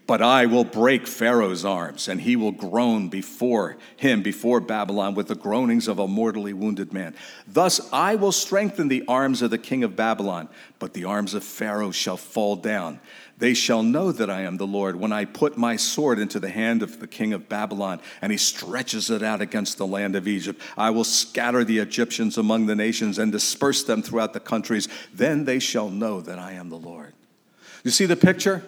But 0.08 0.22
I 0.22 0.46
will 0.46 0.66
break 0.66 1.08
Pharaoh's 1.08 1.64
arms, 1.64 2.10
and 2.10 2.20
he 2.20 2.36
will 2.36 2.52
groan 2.52 3.08
before 3.08 3.78
him, 3.96 4.22
before 4.22 4.60
Babylon, 4.60 5.16
with 5.16 5.28
the 5.28 5.36
groanings 5.36 5.88
of 5.88 6.00
a 6.00 6.08
mortally 6.08 6.52
wounded 6.52 6.92
man. 6.92 7.16
Thus 7.48 7.80
I 7.94 8.16
will 8.16 8.34
strengthen 8.34 8.90
the 8.90 9.06
arms 9.08 9.42
of 9.42 9.52
the 9.52 9.58
king 9.58 9.86
of 9.86 9.96
Babylon, 9.96 10.50
but 10.80 10.94
the 10.94 11.06
arms 11.06 11.34
of 11.34 11.46
Pharaoh 11.46 11.92
shall 11.92 12.18
fall 12.18 12.58
down. 12.58 13.00
They 13.42 13.56
shall 13.56 13.82
know 13.82 14.12
that 14.12 14.30
I 14.30 14.42
am 14.42 14.58
the 14.58 14.68
Lord 14.68 14.96
when 14.96 15.12
I 15.12 15.26
put 15.26 15.58
my 15.58 15.76
sword 15.76 16.20
into 16.20 16.40
the 16.40 16.52
hand 16.52 16.84
of 16.84 17.00
the 17.00 17.08
king 17.08 17.34
of 17.34 17.50
Babylon, 17.50 18.00
and 18.22 18.32
he 18.32 18.38
stretches 18.38 19.10
it 19.10 19.24
out 19.24 19.42
against 19.42 19.80
the 19.80 19.88
land 19.88 20.16
of 20.16 20.28
Egypt. 20.28 20.62
I 20.78 20.92
will 20.92 21.04
scatter 21.04 21.64
the 21.64 21.80
Egyptians 21.80 22.38
among 22.38 22.68
the 22.68 22.76
nations 22.76 23.18
and 23.18 23.32
disperse 23.32 23.84
them 23.84 24.04
throughout 24.04 24.34
the 24.34 24.40
countries. 24.40 24.88
Then 25.12 25.46
they 25.46 25.58
shall 25.58 25.90
know 25.90 26.22
that 26.22 26.38
I 26.38 26.52
am 26.52 26.70
the 26.70 26.78
Lord. 26.78 27.14
You 27.84 27.90
see 27.90 28.06
the 28.06 28.16
picture? 28.16 28.64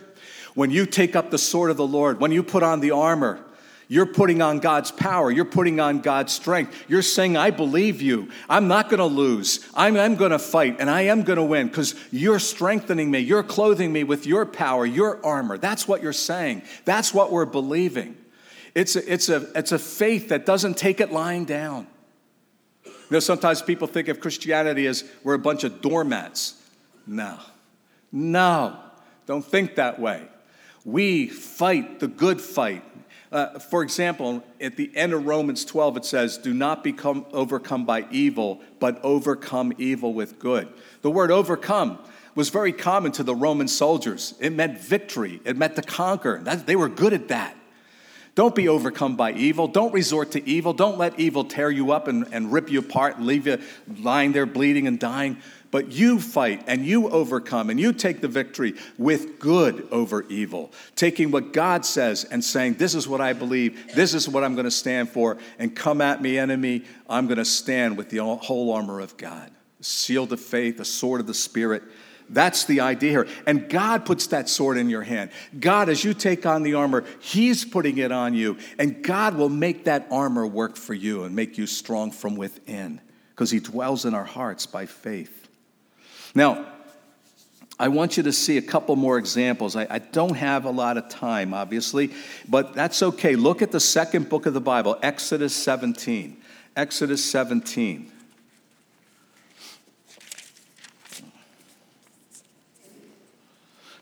When 0.56 0.72
you 0.72 0.88
take 0.88 1.16
up 1.16 1.30
the 1.30 1.38
sword 1.38 1.70
of 1.70 1.78
the 1.78 1.86
Lord, 1.86 2.20
when 2.20 2.32
you 2.32 2.42
put 2.42 2.64
on 2.64 2.80
the 2.80 2.92
armor, 2.92 3.46
you're 3.88 4.06
putting 4.06 4.42
on 4.42 4.60
God's 4.60 4.92
power. 4.92 5.30
You're 5.30 5.46
putting 5.46 5.80
on 5.80 6.00
God's 6.00 6.34
strength. 6.34 6.86
You're 6.88 7.02
saying, 7.02 7.38
I 7.38 7.52
believe 7.52 8.02
you. 8.02 8.30
I'm 8.50 8.68
not 8.68 8.90
going 8.90 9.00
to 9.00 9.06
lose. 9.06 9.68
I'm, 9.76 9.98
I'm 9.98 10.16
going 10.16 10.32
to 10.32 10.40
fight 10.40 10.78
and 10.80 10.90
I 10.90 11.02
am 11.02 11.24
going 11.24 11.38
to 11.38 11.44
win 11.44 11.68
because 11.68 11.96
you're 12.12 12.40
strengthening 12.40 13.12
me. 13.12 13.20
You're 13.20 13.44
clothing 13.44 13.92
me 13.92 14.04
with 14.04 14.26
your 14.26 14.46
power, 14.46 14.86
your 14.86 15.24
armor. 15.26 15.58
That's 15.58 15.88
what 15.88 16.02
you're 16.02 16.14
saying. 16.14 16.64
That's 16.86 17.14
what 17.14 17.32
we're 17.32 17.46
believing. 17.46 18.18
It's 18.76 18.96
a, 18.96 19.12
it's 19.14 19.30
a, 19.30 19.48
it's 19.58 19.72
a 19.72 19.80
faith 19.80 20.30
that 20.30 20.46
doesn't 20.46 20.78
take 20.78 21.00
it 21.00 21.12
lying 21.12 21.46
down. 21.46 21.88
You 22.86 22.92
know, 23.18 23.20
sometimes 23.20 23.62
people 23.62 23.88
think 23.88 24.08
of 24.08 24.20
Christianity 24.20 24.88
as 24.88 25.04
we're 25.24 25.36
a 25.36 25.40
bunch 25.40 25.64
of 25.64 25.82
doormats. 25.82 26.60
No, 27.06 27.38
no, 28.12 28.80
don't 29.28 29.46
think 29.46 29.76
that 29.76 30.00
way. 30.00 30.26
We 30.86 31.28
fight 31.28 32.00
the 32.00 32.08
good 32.08 32.42
fight. 32.42 32.84
Uh, 33.34 33.58
for 33.58 33.82
example, 33.82 34.44
at 34.62 34.78
the 34.78 34.96
end 34.96 35.12
of 35.12 35.26
Romans 35.26 35.66
12, 35.66 35.98
it 35.98 36.06
says, 36.06 36.38
Do 36.38 36.54
not 36.54 36.84
become 36.84 37.26
overcome 37.34 37.84
by 37.84 38.06
evil, 38.12 38.62
but 38.80 39.04
overcome 39.04 39.74
evil 39.80 40.14
with 40.14 40.38
good. 40.38 40.68
The 41.02 41.10
word 41.10 41.32
overcome 41.32 41.98
was 42.36 42.50
very 42.50 42.72
common 42.72 43.12
to 43.14 43.24
the 43.24 43.34
Roman 43.34 43.68
soldiers. 43.68 44.36
It 44.40 44.52
meant 44.52 44.78
victory, 44.78 45.42
it 45.46 45.58
meant 45.58 45.76
to 45.78 45.82
conquer. 45.82 46.42
That, 46.44 46.68
they 46.68 46.76
were 46.76 46.90
good 46.90 47.12
at 47.12 47.30
that. 47.30 47.58
Don't 48.36 48.54
be 48.54 48.68
overcome 48.68 49.16
by 49.16 49.32
evil. 49.34 49.68
Don't 49.68 49.94
resort 49.94 50.32
to 50.32 50.48
evil. 50.48 50.74
Don't 50.74 51.00
let 51.00 51.20
evil 51.20 51.44
tear 51.44 51.72
you 51.72 51.92
up 51.92 52.08
and, 52.08 52.28
and 52.32 52.52
rip 52.52 52.70
you 52.70 52.80
apart 52.80 53.18
and 53.18 53.26
leave 53.26 53.48
you 53.48 53.60
lying 54.00 54.32
there 54.32 54.46
bleeding 54.46 54.86
and 54.86 55.00
dying. 55.00 55.38
But 55.74 55.92
you 55.92 56.20
fight 56.20 56.66
and 56.68 56.86
you 56.86 57.10
overcome 57.10 57.72
and 57.72 57.80
you 57.80 57.94
take 57.94 58.22
the 58.22 58.28
victory 58.28 58.76
with 59.00 59.40
good 59.40 59.88
over 59.90 60.22
evil, 60.30 60.72
taking 60.96 61.32
what 61.32 61.52
God 61.52 61.84
says 61.84 62.26
and 62.26 62.44
saying, 62.44 62.76
This 62.76 62.94
is 62.94 63.08
what 63.08 63.22
I 63.22 63.34
believe, 63.34 63.96
this 63.96 64.14
is 64.14 64.30
what 64.30 64.44
I'm 64.44 64.54
going 64.54 64.66
to 64.66 64.72
stand 64.72 65.10
for, 65.10 65.40
and 65.58 65.76
come 65.76 66.00
at 66.00 66.22
me, 66.22 66.38
enemy. 66.38 66.84
I'm 67.10 67.26
going 67.26 67.40
to 67.40 67.46
stand 67.46 67.98
with 67.98 68.12
the 68.12 68.24
whole 68.24 68.72
armor 68.72 69.00
of 69.00 69.18
God. 69.18 69.50
Shield 69.82 70.32
of 70.32 70.40
faith, 70.40 70.78
the 70.78 70.86
sword 70.86 71.22
of 71.22 71.26
the 71.26 71.34
Spirit. 71.34 71.82
That's 72.30 72.66
the 72.66 72.82
idea 72.82 73.10
here. 73.10 73.28
And 73.48 73.68
God 73.68 74.06
puts 74.06 74.28
that 74.28 74.50
sword 74.50 74.78
in 74.78 74.92
your 74.92 75.02
hand. 75.02 75.32
God, 75.60 75.90
as 75.90 76.04
you 76.04 76.14
take 76.14 76.46
on 76.46 76.62
the 76.62 76.76
armor, 76.76 77.04
He's 77.20 77.66
putting 77.66 77.98
it 77.98 78.12
on 78.12 78.36
you. 78.36 78.60
And 78.78 79.04
God 79.04 79.34
will 79.38 79.50
make 79.50 79.86
that 79.86 80.06
armor 80.12 80.46
work 80.46 80.76
for 80.76 80.94
you 80.94 81.24
and 81.24 81.36
make 81.36 81.58
you 81.58 81.66
strong 81.66 82.12
from 82.12 82.36
within 82.36 83.02
because 83.32 83.50
He 83.50 83.60
dwells 83.60 84.06
in 84.06 84.14
our 84.14 84.24
hearts 84.24 84.68
by 84.68 84.86
faith. 84.86 85.43
Now, 86.36 86.66
I 87.80 87.88
want 87.88 88.18
you 88.18 88.24
to 88.24 88.32
see 88.32 88.58
a 88.58 88.62
couple 88.62 88.96
more 88.96 89.18
examples. 89.18 89.76
I, 89.76 89.88
I, 89.90 90.00
don't 90.00 90.36
have 90.36 90.66
a 90.66 90.70
lot 90.70 90.98
of 90.98 91.10
time, 91.10 91.54
obviously, 91.54 92.12
but 92.48 92.74
that's 92.74 93.02
okay. 93.02 93.36
Look 93.36 93.62
at 93.62 93.72
the 93.72 93.80
second 93.80 94.30
book 94.30 94.46
of 94.46 94.54
the 94.54 94.62
Bible, 94.62 94.98
Exodus 95.02 95.56
17. 95.56 96.38
Exodus 96.76 97.24
17. 97.26 98.12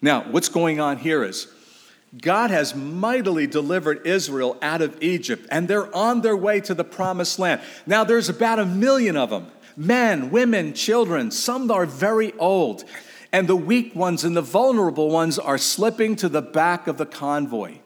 Now, 0.02 0.24
what's 0.32 0.50
going 0.50 0.80
on 0.80 0.98
here 0.98 1.24
is 1.24 1.48
God 2.18 2.52
has 2.52 2.76
mightily 2.76 3.48
delivered 3.48 4.06
Israel 4.06 4.58
out 4.62 4.82
of 4.82 5.02
Egypt, 5.02 5.48
and 5.50 5.68
they're 5.68 5.94
on 5.96 6.22
their 6.22 6.36
way 6.36 6.60
to 6.62 6.74
the 6.74 6.84
promised 6.84 7.40
land. 7.40 7.62
Now, 7.86 8.04
there's 8.04 8.28
about 8.28 8.60
a 8.60 8.66
million 8.66 9.16
of 9.16 9.30
them 9.30 9.50
men, 9.86 10.30
women, 10.30 10.74
children. 10.74 11.32
Some 11.32 11.70
are 11.72 11.86
very 11.86 12.34
old. 12.34 12.84
And 13.32 13.48
the 13.48 13.56
weak 13.56 13.96
ones 13.96 14.24
and 14.24 14.36
the 14.36 14.42
vulnerable 14.42 15.10
ones 15.10 15.40
are 15.40 15.58
slipping 15.58 16.16
to 16.18 16.30
the 16.30 16.42
back 16.42 16.88
of 16.88 16.98
the 16.98 17.06
convoy, 17.06 17.78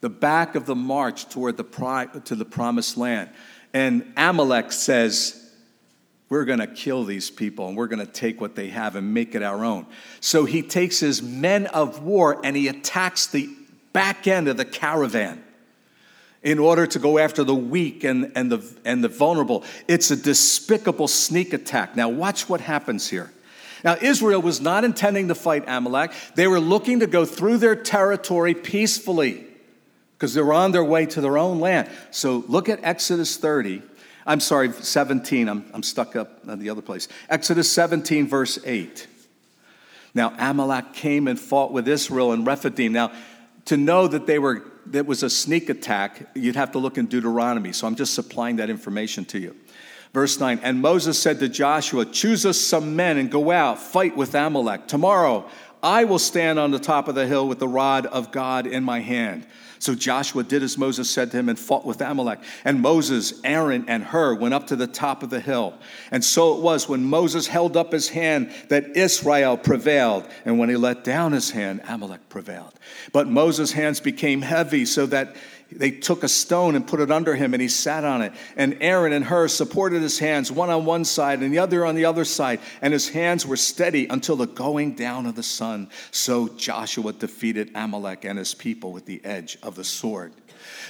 the 0.00 0.10
back 0.10 0.54
of 0.54 0.66
the 0.66 0.76
march 0.76 1.28
toward 1.28 1.56
the, 1.56 1.64
pri- 1.64 2.06
to 2.24 2.34
the 2.34 2.44
promised 2.44 2.96
land. 2.96 3.30
And 3.72 4.12
Amalek 4.16 4.72
says, 4.72 5.36
we're 6.28 6.44
going 6.44 6.60
to 6.60 6.68
kill 6.68 7.04
these 7.04 7.28
people 7.28 7.66
and 7.66 7.76
we're 7.76 7.88
going 7.88 8.04
to 8.04 8.12
take 8.12 8.40
what 8.40 8.54
they 8.54 8.68
have 8.68 8.94
and 8.94 9.12
make 9.12 9.34
it 9.34 9.42
our 9.42 9.64
own. 9.64 9.86
So 10.20 10.44
he 10.44 10.62
takes 10.62 11.00
his 11.00 11.20
men 11.20 11.66
of 11.66 12.02
war 12.02 12.40
and 12.44 12.56
he 12.56 12.68
attacks 12.68 13.26
the 13.26 13.48
back 13.92 14.28
end 14.28 14.46
of 14.46 14.56
the 14.56 14.64
caravan 14.64 15.42
in 16.42 16.58
order 16.58 16.86
to 16.86 16.98
go 16.98 17.18
after 17.18 17.44
the 17.44 17.54
weak 17.54 18.02
and, 18.04 18.32
and, 18.34 18.50
the, 18.50 18.64
and 18.84 19.04
the 19.04 19.08
vulnerable. 19.08 19.64
It's 19.88 20.10
a 20.10 20.16
despicable 20.16 21.08
sneak 21.08 21.52
attack. 21.52 21.96
Now, 21.96 22.08
watch 22.08 22.48
what 22.48 22.60
happens 22.60 23.08
here. 23.08 23.30
Now, 23.84 23.96
Israel 24.00 24.42
was 24.42 24.60
not 24.60 24.84
intending 24.84 25.28
to 25.28 25.34
fight 25.34 25.64
Amalek, 25.66 26.12
they 26.34 26.46
were 26.46 26.60
looking 26.60 27.00
to 27.00 27.06
go 27.06 27.24
through 27.24 27.58
their 27.58 27.76
territory 27.76 28.54
peacefully 28.54 29.46
because 30.16 30.34
they 30.34 30.42
were 30.42 30.52
on 30.52 30.72
their 30.72 30.84
way 30.84 31.06
to 31.06 31.20
their 31.20 31.38
own 31.38 31.60
land. 31.60 31.88
So, 32.10 32.44
look 32.48 32.68
at 32.68 32.80
Exodus 32.82 33.36
30. 33.36 33.82
I'm 34.26 34.40
sorry, 34.40 34.70
17. 34.70 35.48
I'm, 35.48 35.64
I'm 35.72 35.82
stuck 35.82 36.14
up 36.14 36.44
the 36.44 36.70
other 36.70 36.82
place. 36.82 37.08
Exodus 37.28 37.70
17, 37.72 38.28
verse 38.28 38.58
8. 38.64 39.06
Now, 40.14 40.34
Amalek 40.38 40.92
came 40.92 41.26
and 41.26 41.38
fought 41.38 41.72
with 41.72 41.88
Israel 41.88 42.32
in 42.32 42.44
Rephidim. 42.44 42.92
Now, 42.92 43.12
to 43.66 43.76
know 43.76 44.08
that 44.08 44.26
they 44.26 44.38
were 44.38 44.62
that 44.86 45.06
was 45.06 45.22
a 45.22 45.30
sneak 45.30 45.68
attack, 45.68 46.28
you'd 46.34 46.56
have 46.56 46.72
to 46.72 46.78
look 46.78 46.98
in 46.98 47.06
Deuteronomy. 47.06 47.72
So 47.72 47.86
I'm 47.86 47.96
just 47.96 48.14
supplying 48.14 48.56
that 48.56 48.70
information 48.70 49.24
to 49.26 49.38
you. 49.38 49.56
Verse 50.12 50.40
9 50.40 50.60
And 50.62 50.80
Moses 50.80 51.20
said 51.20 51.38
to 51.40 51.48
Joshua, 51.48 52.04
Choose 52.04 52.44
us 52.46 52.58
some 52.58 52.96
men 52.96 53.16
and 53.16 53.30
go 53.30 53.50
out, 53.50 53.78
fight 53.78 54.16
with 54.16 54.34
Amalek. 54.34 54.88
Tomorrow 54.88 55.48
I 55.82 56.04
will 56.04 56.18
stand 56.18 56.58
on 56.58 56.70
the 56.70 56.78
top 56.78 57.08
of 57.08 57.14
the 57.14 57.26
hill 57.26 57.48
with 57.48 57.58
the 57.58 57.68
rod 57.68 58.06
of 58.06 58.32
God 58.32 58.66
in 58.66 58.84
my 58.84 59.00
hand. 59.00 59.46
So 59.80 59.94
Joshua 59.94 60.44
did 60.44 60.62
as 60.62 60.76
Moses 60.76 61.08
said 61.08 61.30
to 61.30 61.38
him 61.38 61.48
and 61.48 61.58
fought 61.58 61.86
with 61.86 62.02
Amalek. 62.02 62.40
And 62.66 62.82
Moses, 62.82 63.40
Aaron, 63.42 63.86
and 63.88 64.04
Hur 64.04 64.34
went 64.34 64.52
up 64.52 64.66
to 64.66 64.76
the 64.76 64.86
top 64.86 65.22
of 65.22 65.30
the 65.30 65.40
hill. 65.40 65.74
And 66.10 66.22
so 66.22 66.54
it 66.54 66.60
was 66.60 66.86
when 66.86 67.02
Moses 67.02 67.46
held 67.46 67.78
up 67.78 67.90
his 67.90 68.10
hand 68.10 68.52
that 68.68 68.94
Israel 68.94 69.56
prevailed. 69.56 70.28
And 70.44 70.58
when 70.58 70.68
he 70.68 70.76
let 70.76 71.02
down 71.02 71.32
his 71.32 71.50
hand, 71.50 71.80
Amalek 71.88 72.28
prevailed. 72.28 72.74
But 73.12 73.28
Moses' 73.28 73.72
hands 73.72 74.00
became 74.00 74.42
heavy 74.42 74.84
so 74.84 75.06
that 75.06 75.34
they 75.72 75.90
took 75.90 76.22
a 76.22 76.28
stone 76.28 76.74
and 76.74 76.86
put 76.86 77.00
it 77.00 77.10
under 77.10 77.34
him 77.34 77.54
and 77.54 77.60
he 77.62 77.68
sat 77.68 78.04
on 78.04 78.22
it. 78.22 78.32
And 78.56 78.76
Aaron 78.80 79.12
and 79.12 79.24
Hur 79.24 79.48
supported 79.48 80.02
his 80.02 80.18
hands, 80.18 80.50
one 80.50 80.70
on 80.70 80.84
one 80.84 81.04
side 81.04 81.40
and 81.40 81.52
the 81.52 81.58
other 81.58 81.86
on 81.86 81.94
the 81.94 82.04
other 82.04 82.24
side. 82.24 82.60
And 82.82 82.92
his 82.92 83.08
hands 83.08 83.46
were 83.46 83.56
steady 83.56 84.06
until 84.08 84.36
the 84.36 84.46
going 84.46 84.94
down 84.94 85.26
of 85.26 85.36
the 85.36 85.42
sun. 85.42 85.90
So 86.10 86.48
Joshua 86.48 87.12
defeated 87.12 87.70
Amalek 87.74 88.24
and 88.24 88.38
his 88.38 88.54
people 88.54 88.92
with 88.92 89.06
the 89.06 89.24
edge 89.24 89.58
of 89.62 89.76
the 89.76 89.84
sword. 89.84 90.32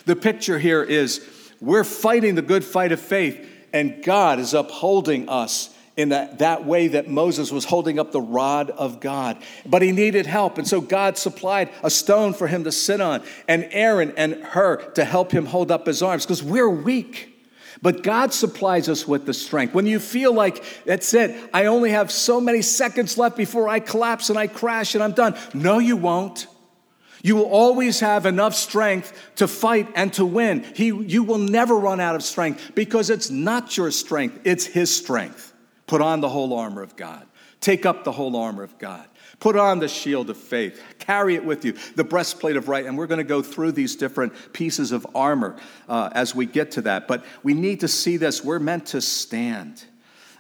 The 0.06 0.16
picture 0.16 0.58
here 0.58 0.82
is 0.82 1.26
we're 1.60 1.84
fighting 1.84 2.34
the 2.34 2.42
good 2.42 2.64
fight 2.64 2.92
of 2.92 3.00
faith, 3.00 3.46
and 3.72 4.02
God 4.02 4.38
is 4.38 4.54
upholding 4.54 5.28
us 5.28 5.75
in 5.97 6.11
that, 6.11 6.38
that 6.38 6.64
way 6.64 6.88
that 6.88 7.09
Moses 7.09 7.50
was 7.50 7.64
holding 7.64 7.99
up 7.99 8.12
the 8.12 8.20
rod 8.20 8.70
of 8.70 9.00
God. 9.00 9.37
But 9.66 9.82
he 9.82 9.92
needed 9.92 10.26
help. 10.26 10.59
And 10.59 10.66
so 10.66 10.80
God 10.80 11.18
supplied 11.18 11.70
a 11.82 11.90
stone 11.90 12.32
for 12.32 12.47
him 12.47 12.64
to 12.64 12.73
sit 12.73 13.00
on, 13.00 13.23
and 13.49 13.68
Aaron 13.70 14.14
and 14.16 14.35
Hur 14.42 14.76
to 14.92 15.04
help 15.04 15.32
him 15.32 15.47
hold 15.47 15.70
up 15.70 15.87
his 15.87 16.02
arms 16.02 16.25
because 16.25 16.42
we're 16.42 16.70
weak. 16.70 17.26
But 17.82 18.02
God 18.02 18.32
supplies 18.32 18.88
us 18.88 19.09
with 19.09 19.25
the 19.25 19.32
strength. 19.32 19.75
When 19.75 19.87
you 19.87 19.99
feel 19.99 20.35
like, 20.35 20.62
that's 20.85 21.14
it, 21.14 21.35
I 21.54 21.66
only 21.66 21.90
have 21.90 22.11
so 22.11 22.40
many 22.40 22.62
seconds 22.62 23.16
left 23.16 23.37
before 23.37 23.68
I 23.68 23.80
collapse 23.80 24.28
and 24.28 24.38
I 24.38 24.49
crash 24.49 24.94
and 24.94 25.02
I'm 25.02 25.12
done. 25.12 25.35
No, 25.54 25.78
you 25.78 25.97
won't. 25.97 26.47
You 27.23 27.37
will 27.37 27.47
always 27.50 28.00
have 28.00 28.26
enough 28.26 28.54
strength 28.54 29.12
to 29.37 29.47
fight 29.47 29.88
and 29.94 30.12
to 30.14 30.25
win. 30.25 30.64
He, 30.75 30.87
you 30.87 31.23
will 31.23 31.38
never 31.38 31.75
run 31.75 32.00
out 32.00 32.14
of 32.14 32.23
strength 32.23 32.73
because 32.75 33.11
it's 33.11 33.30
not 33.30 33.76
your 33.76 33.90
strength, 33.90 34.40
it's 34.44 34.64
His 34.64 34.94
strength. 34.94 35.50
Put 35.90 36.02
on 36.02 36.20
the 36.20 36.28
whole 36.28 36.52
armor 36.52 36.82
of 36.82 36.94
God. 36.94 37.26
Take 37.59 37.85
up 37.85 38.04
the 38.04 38.12
whole 38.12 38.37
armor 38.37 38.62
of 38.62 38.78
God. 38.78 39.04
Put 39.40 39.56
on 39.56 39.80
the 39.80 39.88
shield 39.88 40.30
of 40.30 40.37
faith. 40.37 40.80
Carry 41.00 41.35
it 41.35 41.44
with 41.44 41.64
you, 41.64 41.73
the 41.97 42.04
breastplate 42.04 42.54
of 42.54 42.68
right. 42.68 42.87
And 42.87 42.97
we're 42.97 43.09
going 43.09 43.18
to 43.18 43.25
go 43.25 43.42
through 43.42 43.73
these 43.73 43.97
different 43.97 44.52
pieces 44.52 44.92
of 44.92 45.04
armor 45.16 45.56
uh, 45.88 46.11
as 46.12 46.32
we 46.32 46.47
get 46.47 46.70
to 46.73 46.82
that. 46.82 47.09
But 47.09 47.25
we 47.42 47.54
need 47.54 47.80
to 47.80 47.88
see 47.88 48.18
this. 48.18 48.44
We're 48.44 48.61
meant 48.61 48.87
to 48.87 49.00
stand. 49.00 49.82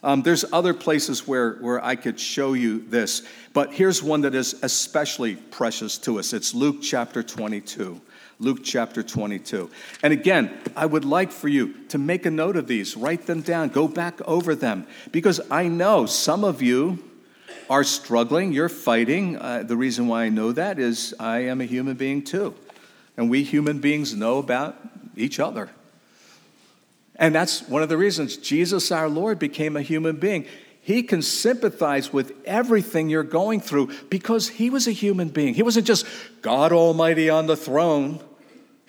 Um, 0.04 0.22
there's 0.22 0.44
other 0.52 0.72
places 0.72 1.26
where, 1.26 1.54
where 1.54 1.84
I 1.84 1.96
could 1.96 2.20
show 2.20 2.52
you 2.52 2.86
this, 2.86 3.26
but 3.52 3.74
here's 3.74 4.04
one 4.04 4.20
that 4.20 4.36
is 4.36 4.54
especially 4.62 5.34
precious 5.34 5.98
to 5.98 6.20
us. 6.20 6.32
It's 6.32 6.54
Luke 6.54 6.76
chapter 6.80 7.24
22. 7.24 8.00
Luke 8.40 8.60
chapter 8.64 9.02
22. 9.02 9.70
And 10.02 10.14
again, 10.14 10.50
I 10.74 10.86
would 10.86 11.04
like 11.04 11.30
for 11.30 11.46
you 11.46 11.74
to 11.88 11.98
make 11.98 12.24
a 12.24 12.30
note 12.30 12.56
of 12.56 12.66
these, 12.66 12.96
write 12.96 13.26
them 13.26 13.42
down, 13.42 13.68
go 13.68 13.86
back 13.86 14.18
over 14.26 14.54
them, 14.54 14.86
because 15.12 15.42
I 15.50 15.68
know 15.68 16.06
some 16.06 16.42
of 16.42 16.62
you 16.62 16.98
are 17.68 17.84
struggling, 17.84 18.52
you're 18.52 18.70
fighting. 18.70 19.36
Uh, 19.36 19.62
the 19.62 19.76
reason 19.76 20.08
why 20.08 20.24
I 20.24 20.28
know 20.30 20.52
that 20.52 20.78
is 20.78 21.14
I 21.20 21.40
am 21.40 21.60
a 21.60 21.66
human 21.66 21.96
being 21.96 22.22
too. 22.22 22.54
And 23.18 23.28
we 23.28 23.44
human 23.44 23.78
beings 23.78 24.14
know 24.14 24.38
about 24.38 24.76
each 25.16 25.38
other. 25.38 25.68
And 27.16 27.34
that's 27.34 27.68
one 27.68 27.82
of 27.82 27.90
the 27.90 27.98
reasons 27.98 28.38
Jesus, 28.38 28.90
our 28.90 29.08
Lord, 29.08 29.38
became 29.38 29.76
a 29.76 29.82
human 29.82 30.16
being. 30.16 30.46
He 30.80 31.02
can 31.02 31.20
sympathize 31.20 32.10
with 32.10 32.32
everything 32.46 33.10
you're 33.10 33.22
going 33.22 33.60
through 33.60 33.90
because 34.08 34.48
he 34.48 34.70
was 34.70 34.88
a 34.88 34.92
human 34.92 35.28
being. 35.28 35.52
He 35.52 35.62
wasn't 35.62 35.86
just 35.86 36.06
God 36.40 36.72
Almighty 36.72 37.28
on 37.28 37.46
the 37.46 37.56
throne. 37.56 38.18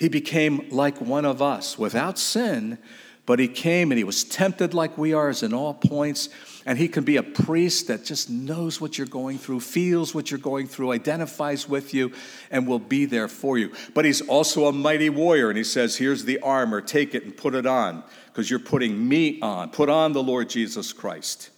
He 0.02 0.10
became 0.10 0.68
like 0.72 1.00
one 1.00 1.26
of 1.26 1.44
us 1.44 1.78
without 1.78 2.18
sin, 2.18 2.80
but 3.28 3.38
he 3.38 3.48
came 3.48 3.92
and 3.92 4.00
he 4.00 4.04
was 4.04 4.24
tempted 4.24 4.74
like 4.74 4.98
we 4.98 5.14
are 5.14 5.30
as 5.30 5.44
in 5.44 5.54
all 5.54 5.76
points. 5.76 6.30
And 6.66 6.80
he 6.80 6.88
can 6.88 7.04
be 7.04 7.18
a 7.18 7.24
priest 7.24 7.86
that 7.86 8.04
just 8.04 8.28
knows 8.28 8.82
what 8.82 8.98
you're 8.98 9.06
going 9.06 9.38
through, 9.38 9.60
feels 9.60 10.16
what 10.16 10.32
you're 10.32 10.40
going 10.40 10.66
through, 10.66 10.92
identifies 10.92 11.70
with 11.70 11.94
you, 11.94 12.14
and 12.50 12.66
will 12.66 12.80
be 12.80 13.06
there 13.06 13.28
for 13.28 13.60
you. 13.60 13.74
But 13.94 14.06
he's 14.06 14.22
also 14.22 14.66
a 14.66 14.72
mighty 14.72 15.12
warrior, 15.12 15.50
and 15.50 15.58
he 15.58 15.64
says, 15.64 15.98
Here's 15.98 16.26
the 16.26 16.40
armor, 16.40 16.82
take 16.82 17.14
it 17.14 17.24
and 17.24 17.38
put 17.38 17.54
it 17.54 17.68
on, 17.68 18.04
because 18.26 18.50
you're 18.50 18.58
putting 18.58 19.08
me 19.08 19.40
on. 19.42 19.70
Put 19.70 19.90
on 19.90 20.14
the 20.14 20.24
Lord 20.24 20.50
Jesus 20.50 20.94
Christ. 20.94 21.52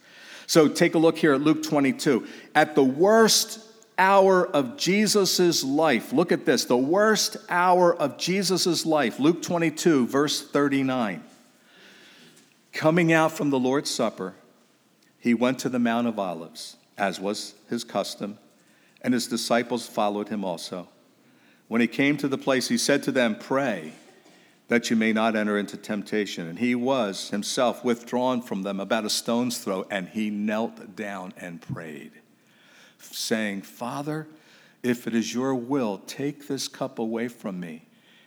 So 0.47 0.67
take 0.67 0.95
a 0.95 0.99
look 0.99 1.17
here 1.17 1.33
at 1.33 1.39
Luke 1.39 1.63
22. 1.63 2.27
At 2.55 2.75
the 2.75 2.83
worst 2.83 3.72
hour 3.97 4.47
of 4.47 4.77
Jesus' 4.77 5.63
life. 5.63 6.13
Look 6.13 6.31
at 6.31 6.45
this 6.45 6.65
the 6.65 6.77
worst 6.77 7.37
hour 7.49 7.95
of 7.95 8.17
Jesus' 8.17 8.85
life. 8.85 9.19
Luke 9.19 9.41
22, 9.41 10.07
verse 10.07 10.41
39. 10.41 11.23
Coming 12.71 13.13
out 13.13 13.31
from 13.31 13.49
the 13.49 13.59
Lord's 13.59 13.91
Supper, 13.91 14.33
he 15.19 15.33
went 15.33 15.59
to 15.59 15.69
the 15.69 15.79
Mount 15.79 16.07
of 16.07 16.17
Olives, 16.17 16.75
as 16.97 17.19
was 17.19 17.53
his 17.69 17.83
custom, 17.83 18.39
and 19.01 19.13
his 19.13 19.27
disciples 19.27 19.87
followed 19.87 20.29
him 20.29 20.43
also. 20.43 20.87
When 21.67 21.81
he 21.81 21.87
came 21.87 22.17
to 22.17 22.27
the 22.27 22.37
place, 22.37 22.67
he 22.67 22.77
said 22.77 23.03
to 23.03 23.11
them, 23.11 23.35
Pray 23.35 23.93
that 24.69 24.89
you 24.89 24.95
may 24.95 25.13
not 25.13 25.35
enter 25.35 25.57
into 25.57 25.77
temptation. 25.77 26.47
And 26.47 26.57
he 26.57 26.73
was 26.73 27.29
himself 27.29 27.83
withdrawn 27.83 28.41
from 28.41 28.63
them 28.63 28.79
about 28.79 29.05
a 29.05 29.09
stone's 29.09 29.59
throw, 29.59 29.85
and 29.91 30.09
he 30.09 30.29
knelt 30.29 30.95
down 30.95 31.33
and 31.37 31.61
prayed 31.61 32.11
saying, 33.11 33.63
Father, 33.63 34.27
if 34.81 35.07
it 35.07 35.15
is 35.15 35.33
your 35.33 35.55
will, 35.55 35.99
take 36.07 36.47
this 36.47 36.67
cup 36.67 36.99
away 36.99 37.27
from 37.27 37.59
me. 37.59 37.85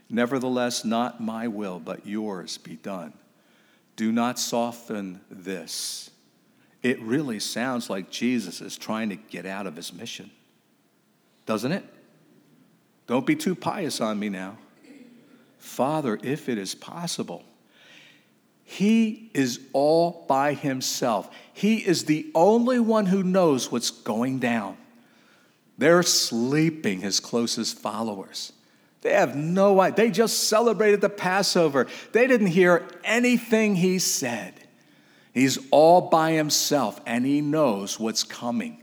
Nevertheless, 0.09 0.85
not 0.85 1.21
my 1.21 1.49
will, 1.49 1.79
but 1.81 2.07
yours 2.07 2.59
be 2.59 2.77
done. 2.77 3.13
Do 3.97 4.13
not 4.13 4.39
soften 4.39 5.21
this. 5.31 6.11
It 6.83 7.01
really 7.01 7.41
sounds 7.41 7.91
like 7.91 8.11
Jesus 8.11 8.61
is 8.61 8.77
trying 8.77 9.09
to 9.09 9.17
get 9.17 9.47
out 9.47 9.67
of 9.67 9.75
his 9.75 9.93
mission, 9.93 10.31
doesn't 11.45 11.73
it? 11.73 11.85
Don't 13.07 13.27
be 13.27 13.37
too 13.37 13.55
pious 13.55 14.01
on 14.01 14.19
me 14.19 14.29
now. 14.29 14.59
Father, 15.59 16.19
if 16.23 16.49
it 16.49 16.59
is 16.59 16.75
possible, 16.75 17.45
he 18.69 19.31
is 19.33 19.61
all 19.73 20.27
by 20.29 20.53
himself. 20.53 21.31
He 21.53 21.77
is 21.77 22.05
the 22.05 22.31
only 22.35 22.81
one 22.81 23.07
who 23.07 23.23
knows 23.23 23.71
what's 23.71 23.91
going 23.91 24.41
down. 24.41 24.77
They're 25.79 26.03
sleeping, 26.03 27.01
his 27.01 27.21
closest 27.21 27.79
followers. 27.79 28.53
They 29.03 29.13
have 29.13 29.37
no 29.37 29.81
idea. 29.81 30.07
They 30.07 30.11
just 30.11 30.49
celebrated 30.49 31.01
the 31.01 31.09
Passover. 31.09 31.87
They 32.11 32.27
didn't 32.27 32.49
hear 32.49 32.85
anything 33.05 33.77
he 33.77 34.01
said. 34.01 34.53
He's 35.33 35.59
all 35.71 36.01
by 36.01 36.33
himself 36.33 37.01
and 37.07 37.25
he 37.25 37.41
knows 37.41 38.01
what's 38.01 38.25
coming. 38.25 38.83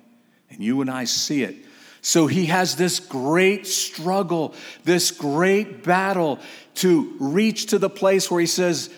And 0.50 0.62
you 0.64 0.80
and 0.80 0.90
I 0.90 1.04
see 1.04 1.44
it. 1.44 1.58
So 2.02 2.28
he 2.28 2.46
has 2.46 2.78
this 2.78 3.02
great 3.02 3.68
struggle, 3.68 4.54
this 4.86 5.12
great 5.12 5.84
battle 5.84 6.40
to 6.76 7.16
reach 7.20 7.68
to 7.68 7.80
the 7.80 7.90
place 7.90 8.32
where 8.32 8.40
he 8.40 8.48
says, 8.48 8.90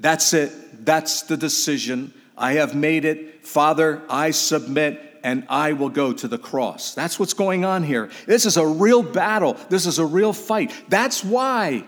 that's 0.00 0.32
it. 0.32 0.84
That's 0.84 1.22
the 1.22 1.36
decision. 1.36 2.12
I 2.36 2.54
have 2.54 2.74
made 2.74 3.04
it. 3.04 3.44
Father, 3.46 4.02
I 4.08 4.30
submit 4.30 5.20
and 5.24 5.44
I 5.48 5.72
will 5.72 5.88
go 5.88 6.12
to 6.12 6.28
the 6.28 6.38
cross. 6.38 6.94
That's 6.94 7.18
what's 7.18 7.34
going 7.34 7.64
on 7.64 7.82
here. 7.82 8.10
This 8.26 8.46
is 8.46 8.56
a 8.56 8.66
real 8.66 9.02
battle. 9.02 9.56
This 9.68 9.86
is 9.86 9.98
a 9.98 10.06
real 10.06 10.32
fight. 10.32 10.72
That's 10.88 11.24
why 11.24 11.84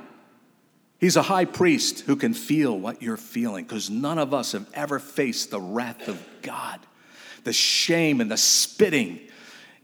he's 0.98 1.16
a 1.16 1.22
high 1.22 1.44
priest 1.44 2.00
who 2.00 2.16
can 2.16 2.34
feel 2.34 2.78
what 2.78 3.00
you're 3.00 3.16
feeling, 3.16 3.64
because 3.64 3.88
none 3.88 4.18
of 4.18 4.34
us 4.34 4.52
have 4.52 4.68
ever 4.74 4.98
faced 4.98 5.50
the 5.50 5.60
wrath 5.60 6.08
of 6.08 6.20
God, 6.42 6.80
the 7.44 7.52
shame 7.52 8.20
and 8.20 8.30
the 8.30 8.36
spitting 8.36 9.20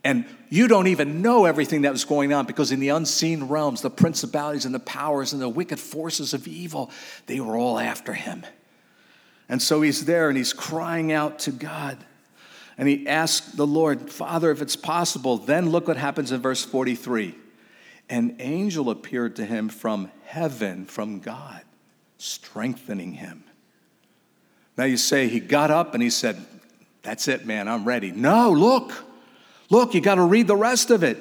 and 0.06 0.24
you 0.50 0.68
don't 0.68 0.86
even 0.86 1.20
know 1.20 1.46
everything 1.46 1.82
that 1.82 1.90
was 1.90 2.04
going 2.04 2.32
on 2.32 2.46
because 2.46 2.70
in 2.70 2.78
the 2.78 2.90
unseen 2.90 3.48
realms, 3.48 3.80
the 3.80 3.90
principalities 3.90 4.64
and 4.64 4.72
the 4.72 4.78
powers 4.78 5.32
and 5.32 5.42
the 5.42 5.48
wicked 5.48 5.80
forces 5.80 6.32
of 6.32 6.46
evil, 6.46 6.92
they 7.26 7.40
were 7.40 7.56
all 7.56 7.76
after 7.76 8.14
him. 8.14 8.46
And 9.48 9.60
so 9.60 9.82
he's 9.82 10.04
there 10.04 10.28
and 10.28 10.38
he's 10.38 10.52
crying 10.52 11.10
out 11.10 11.40
to 11.40 11.50
God. 11.50 11.98
And 12.78 12.88
he 12.88 13.08
asks 13.08 13.50
the 13.54 13.66
Lord, 13.66 14.08
Father, 14.08 14.52
if 14.52 14.62
it's 14.62 14.76
possible, 14.76 15.38
then 15.38 15.70
look 15.70 15.88
what 15.88 15.96
happens 15.96 16.30
in 16.30 16.40
verse 16.40 16.64
43. 16.64 17.34
An 18.08 18.36
angel 18.38 18.90
appeared 18.90 19.34
to 19.36 19.44
him 19.44 19.68
from 19.68 20.12
heaven, 20.26 20.84
from 20.84 21.18
God, 21.18 21.62
strengthening 22.16 23.14
him. 23.14 23.42
Now 24.78 24.84
you 24.84 24.98
say 24.98 25.26
he 25.26 25.40
got 25.40 25.72
up 25.72 25.94
and 25.94 26.02
he 26.02 26.10
said, 26.10 26.36
That's 27.02 27.26
it, 27.26 27.44
man, 27.44 27.66
I'm 27.66 27.84
ready. 27.84 28.12
No, 28.12 28.52
look. 28.52 29.05
Look, 29.70 29.94
you 29.94 30.00
got 30.00 30.16
to 30.16 30.22
read 30.22 30.46
the 30.46 30.56
rest 30.56 30.90
of 30.90 31.02
it. 31.02 31.18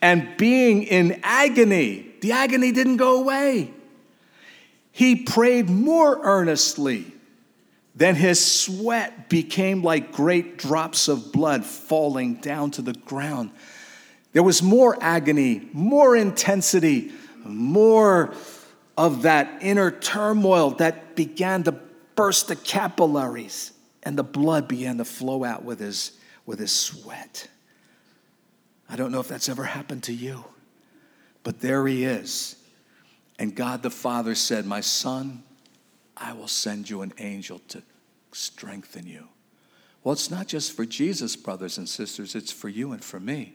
And 0.00 0.36
being 0.36 0.82
in 0.82 1.20
agony, 1.22 2.06
the 2.20 2.32
agony 2.32 2.72
didn't 2.72 2.96
go 2.96 3.20
away. 3.20 3.70
He 4.90 5.16
prayed 5.16 5.70
more 5.70 6.20
earnestly. 6.22 7.06
Then 7.94 8.14
his 8.14 8.44
sweat 8.44 9.28
became 9.28 9.82
like 9.82 10.12
great 10.12 10.58
drops 10.58 11.08
of 11.08 11.32
blood 11.32 11.64
falling 11.64 12.34
down 12.34 12.70
to 12.72 12.82
the 12.82 12.94
ground. 12.94 13.50
There 14.32 14.42
was 14.42 14.62
more 14.62 14.96
agony, 15.00 15.68
more 15.72 16.16
intensity, 16.16 17.12
more 17.44 18.34
of 18.96 19.22
that 19.22 19.62
inner 19.62 19.90
turmoil 19.90 20.70
that 20.72 21.16
began 21.16 21.64
to 21.64 21.72
burst 22.14 22.48
the 22.48 22.56
capillaries, 22.56 23.72
and 24.02 24.18
the 24.18 24.24
blood 24.24 24.68
began 24.68 24.98
to 24.98 25.04
flow 25.04 25.44
out 25.44 25.64
with 25.64 25.80
his, 25.80 26.12
with 26.46 26.58
his 26.58 26.72
sweat. 26.72 27.48
I 28.92 28.96
don't 28.96 29.10
know 29.10 29.20
if 29.20 29.28
that's 29.28 29.48
ever 29.48 29.64
happened 29.64 30.02
to 30.02 30.12
you, 30.12 30.44
but 31.44 31.60
there 31.60 31.86
he 31.86 32.04
is. 32.04 32.56
And 33.38 33.54
God 33.54 33.82
the 33.82 33.88
Father 33.88 34.34
said, 34.34 34.66
My 34.66 34.82
son, 34.82 35.44
I 36.14 36.34
will 36.34 36.46
send 36.46 36.90
you 36.90 37.00
an 37.00 37.14
angel 37.16 37.62
to 37.68 37.82
strengthen 38.32 39.06
you. 39.06 39.28
Well, 40.04 40.12
it's 40.12 40.30
not 40.30 40.46
just 40.46 40.72
for 40.72 40.84
Jesus, 40.84 41.36
brothers 41.36 41.78
and 41.78 41.88
sisters, 41.88 42.34
it's 42.34 42.52
for 42.52 42.68
you 42.68 42.92
and 42.92 43.02
for 43.02 43.18
me. 43.18 43.54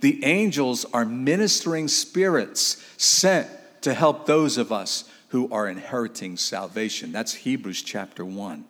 The 0.00 0.24
angels 0.24 0.86
are 0.94 1.04
ministering 1.04 1.86
spirits 1.86 2.82
sent 2.96 3.50
to 3.82 3.92
help 3.92 4.24
those 4.24 4.56
of 4.56 4.72
us 4.72 5.04
who 5.28 5.52
are 5.52 5.68
inheriting 5.68 6.38
salvation. 6.38 7.12
That's 7.12 7.34
Hebrews 7.34 7.82
chapter 7.82 8.24
1. 8.24 8.64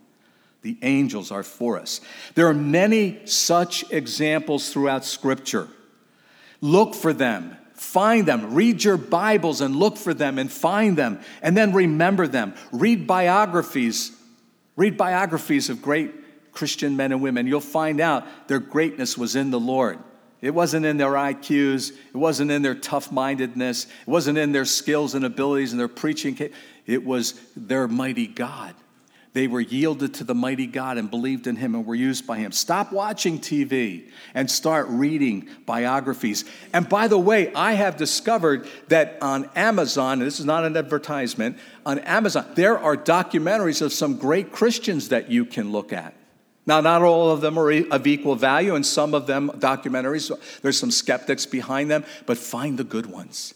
The 0.63 0.79
angels 0.83 1.31
are 1.31 1.45
for 1.45 1.79
us. 1.79 2.01
There 2.35 2.49
are 2.49 2.55
many 2.55 3.25
such 3.25 3.89
examples 3.93 4.73
throughout 4.73 5.05
Scripture. 5.05 5.69
Look 6.63 6.95
for 6.95 7.13
them, 7.13 7.57
find 7.75 8.25
them, 8.25 8.55
read 8.55 8.85
your 8.85 8.97
Bibles 8.97 9.61
and 9.61 9.75
look 9.75 9.97
for 9.97 10.15
them 10.15 10.39
and 10.39 10.51
find 10.51 10.97
them, 10.97 11.21
and 11.43 11.57
then 11.57 11.73
remember 11.73 12.29
them. 12.29 12.55
Read 12.71 13.07
biographies, 13.07 14.13
read 14.77 14.97
biographies 14.97 15.69
of 15.69 15.83
great 15.83 16.53
Christian 16.53 16.97
men 16.97 17.11
and 17.11 17.21
women. 17.21 17.49
You'll 17.49 17.61
find 17.61 18.01
out 18.01 18.25
their 18.47 18.61
greatness 18.61 19.19
was 19.19 19.35
in 19.35 19.51
the 19.51 19.59
Lord. 19.59 19.99
It 20.41 20.55
wasn't 20.55 20.87
in 20.87 20.99
their 20.99 21.13
IQs, 21.13 21.91
it 21.91 22.17
wasn't 22.17 22.53
in 22.53 22.63
their 22.63 22.75
tough 22.77 23.11
mindedness, 23.11 23.85
it 23.85 24.09
wasn't 24.09 24.39
in 24.39 24.53
their 24.53 24.65
skills 24.65 25.15
and 25.15 25.25
abilities 25.25 25.73
and 25.73 25.81
their 25.81 25.89
preaching. 25.89 26.39
It 26.87 27.05
was 27.05 27.35
their 27.57 27.89
mighty 27.89 28.29
God. 28.29 28.75
They 29.35 29.47
were 29.47 29.61
yielded 29.61 30.15
to 30.15 30.25
the 30.25 30.35
mighty 30.35 30.67
God 30.67 30.99
and 30.99 31.11
believed 31.11 31.47
in 31.47 31.57
him 31.57 31.75
and 31.75 31.87
were 31.87 31.95
used 31.95 32.27
by 32.27 32.37
him. 32.37 32.53
Stop 32.53 32.93
watching 32.93 33.39
TV 33.39 34.11
and 34.35 34.51
start 34.51 34.87
reading 34.89 35.49
biographies. 35.65 36.45
And 36.75 36.87
by 36.87 37.09
the 37.09 37.19
way, 37.19 37.53
I 37.55 37.73
have 37.73 37.97
discovered 37.97 38.69
that 38.89 39.17
on 39.23 39.49
Amazon, 39.57 40.19
this 40.19 40.39
is 40.39 40.45
not 40.45 40.67
an 40.67 40.77
advertisement, 40.77 41.57
on 41.87 41.99
Amazon, 42.01 42.47
there 42.55 42.79
are 42.79 42.95
documentaries 42.95 43.81
of 43.81 43.93
some 43.93 44.19
great 44.19 44.53
Christians 44.53 45.09
that 45.09 45.31
you 45.31 45.47
can 45.47 45.73
look 45.73 45.95
at. 45.95 46.15
Now, 46.67 46.81
not 46.83 47.03
all 47.03 47.31
of 47.31 47.41
them 47.41 47.59
are 47.59 47.73
of 47.91 48.07
equal 48.07 48.37
value, 48.37 48.75
and 48.75 48.87
some 48.87 49.15
of 49.15 49.27
them 49.27 49.51
documentaries, 49.57 50.31
there's 50.61 50.79
some 50.79 50.93
skeptics 50.93 51.47
behind 51.47 51.91
them, 51.91 52.05
but 52.27 52.37
find 52.37 52.79
the 52.79 52.85
good 52.85 53.07
ones 53.07 53.55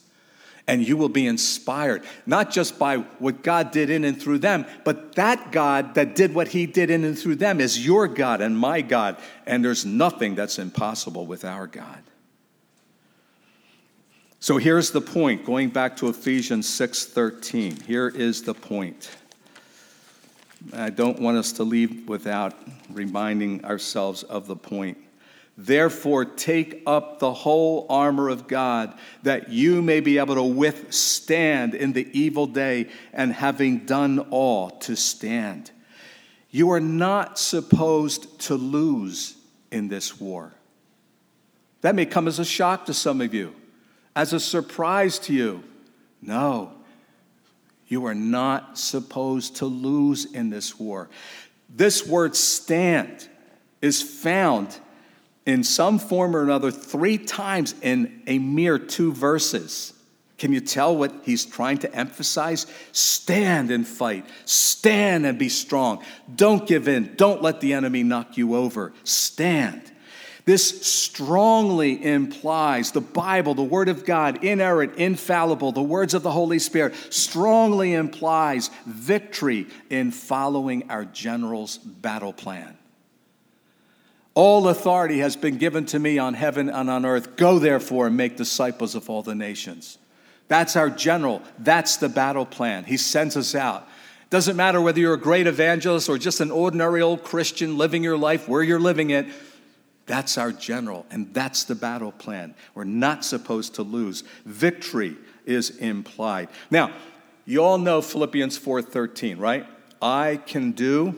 and 0.69 0.87
you 0.87 0.97
will 0.97 1.09
be 1.09 1.27
inspired, 1.27 2.03
not 2.27 2.51
just 2.51 2.79
by 2.79 2.99
what 3.19 3.43
God 3.43 3.71
did 3.71 3.89
in 3.89 4.05
and 4.05 4.21
through 4.21 4.39
them, 4.39 4.67
but 4.85 5.15
that 5.15 5.53
God 5.53 5.95
that 5.95 6.17
did 6.17 6.35
what 6.35 6.49
He 6.49 6.67
did 6.67 6.91
in 6.91 7.05
and 7.05 7.19
through 7.19 7.37
them 7.37 7.61
is 7.61 7.85
your 7.85 8.09
God 8.09 8.41
and 8.41 8.59
my 8.59 8.81
God, 8.81 9.17
and 9.47 9.65
there's 9.65 9.85
nothing 9.85 10.35
that's 10.35 10.59
impossible 10.59 11.27
with 11.27 11.45
our 11.45 11.67
God. 11.67 12.03
So 14.41 14.59
here's 14.59 14.91
the 14.91 15.01
point, 15.01 15.45
going 15.45 15.71
back 15.71 15.97
to 15.99 16.09
Ephesians 16.09 16.69
6:13. 16.69 17.81
Here 17.83 18.09
is 18.09 18.43
the 18.43 18.55
point. 18.55 19.11
I 20.73 20.91
don't 20.91 21.21
want 21.21 21.37
us 21.37 21.53
to 21.53 21.65
leave 21.65 22.09
without 22.09 22.55
reminding 22.91 23.65
ourselves 23.65 24.23
of 24.25 24.47
the 24.47 24.57
point. 24.57 24.99
Therefore, 25.59 26.27
take 26.27 26.83
up 26.87 27.19
the 27.19 27.33
whole 27.33 27.87
armor 27.89 28.29
of 28.29 28.47
God, 28.47 28.93
that 29.23 29.49
you 29.49 29.81
may 29.81 30.01
be 30.01 30.19
able 30.19 30.35
to 30.35 30.43
withstand 30.43 31.75
in 31.75 31.93
the 31.95 32.07
evil 32.19 32.47
day, 32.47 32.89
and 33.15 33.33
having 33.33 33.87
done 33.87 34.19
all, 34.31 34.71
to 34.71 34.95
stand. 34.97 35.71
You 36.51 36.71
are 36.73 36.81
not 36.81 37.39
supposed 37.39 38.39
to 38.41 38.55
lose 38.55 39.37
in 39.71 39.89
this 39.89 40.21
war. 40.21 40.53
That 41.81 41.95
may 41.95 42.05
come 42.07 42.29
as 42.29 42.39
a 42.39 42.45
shock 42.45 42.87
to 42.87 42.95
some 42.95 43.21
of 43.23 43.33
you, 43.33 43.55
as 44.15 44.33
a 44.33 44.41
surprise 44.41 45.19
to 45.21 45.33
you. 45.33 45.63
No, 46.21 46.73
you 47.89 48.05
are 48.07 48.15
not 48.15 48.79
supposed 48.79 49.57
to 49.57 49.67
lose 49.67 50.25
in 50.25 50.51
this 50.51 50.79
war. 50.79 51.09
This 51.69 52.07
word 52.07 52.37
stand 52.37 53.29
is 53.81 54.03
found 54.03 54.79
in 55.47 55.63
some 55.63 55.99
form 55.99 56.37
or 56.37 56.43
another 56.43 56.71
three 56.71 57.17
times 57.17 57.75
in 57.81 58.23
a 58.27 58.39
mere 58.39 58.79
two 58.79 59.13
verses. 59.13 59.93
Can 60.39 60.53
you 60.53 60.61
tell 60.61 60.95
what 60.95 61.15
he's 61.23 61.47
trying 61.47 61.79
to 61.79 61.95
emphasize? 61.95 62.67
Stand 62.93 63.71
and 63.71 63.87
fight. 63.87 64.27
Stand 64.45 65.25
and 65.25 65.39
be 65.39 65.49
strong. 65.49 66.05
Don't 66.35 66.67
give 66.67 66.89
in. 66.89 67.15
Don't 67.17 67.41
let 67.41 67.61
the 67.61 67.73
enemy 67.73 68.03
knock 68.03 68.37
you 68.37 68.55
over. 68.55 68.93
Stand. 69.05 69.93
This 70.45 70.87
strongly 70.87 72.05
implies 72.05 72.93
the 72.93 73.01
Bible, 73.01 73.55
the 73.55 73.65
Word 73.65 73.89
of 73.89 74.05
God, 74.05 74.45
inerrant, 74.45 74.95
infallible, 74.95 75.73
the 75.73 75.83
words 75.83 76.15
of 76.15 76.23
the 76.23 76.31
Holy 76.31 76.61
Spirit, 76.61 76.95
strongly 77.11 77.95
implies 77.95 78.71
victory 78.87 79.67
in 79.91 80.13
following 80.13 80.89
our 80.89 81.05
general's 81.05 81.79
battle 81.79 82.33
plan. 82.33 82.77
All 84.37 84.69
authority 84.69 85.21
has 85.21 85.35
been 85.35 85.57
given 85.57 85.87
to 85.87 85.99
me 85.99 86.19
on 86.19 86.35
heaven 86.35 86.69
and 86.69 86.91
on 86.91 87.07
earth. 87.07 87.37
Go 87.37 87.59
therefore 87.59 88.09
and 88.09 88.19
make 88.19 88.37
disciples 88.37 88.95
of 88.95 89.09
all 89.09 89.23
the 89.23 89.35
nations. 89.35 89.97
That's 90.49 90.77
our 90.77 90.91
general. 90.91 91.41
That's 91.59 91.97
the 91.97 92.11
battle 92.11 92.45
plan. 92.45 92.85
He 92.85 92.99
sends 92.99 93.35
us 93.35 93.55
out. 93.55 93.89
Doesn't 94.29 94.55
matter 94.55 94.79
whether 94.79 95.01
you're 95.01 95.15
a 95.15 95.19
great 95.19 95.47
evangelist 95.47 96.11
or 96.11 96.19
just 96.19 96.43
an 96.43 96.51
ordinary 96.51 97.01
old 97.01 97.25
Christian 97.25 97.79
living 97.79 98.05
your 98.05 98.19
life 98.19 98.47
where 98.47 98.63
you're 98.63 98.79
living 98.79 99.09
it. 99.09 99.27
That's 100.05 100.37
our 100.37 100.53
general, 100.53 101.07
and 101.11 101.33
that's 101.33 101.65
the 101.65 101.75
battle 101.75 102.13
plan. 102.13 102.55
We're 102.75 102.85
not 102.85 103.25
supposed 103.25 103.77
to 103.77 103.83
lose. 103.83 104.23
Victory 104.45 105.17
is 105.47 105.71
implied. 105.79 106.51
Now, 106.71 106.93
you 107.47 107.65
all 107.65 107.79
know 107.79 108.03
Philippians 108.03 108.59
4:13, 108.59 109.39
right? 109.39 109.67
I 110.03 110.41
can 110.45 110.73
do 110.73 111.15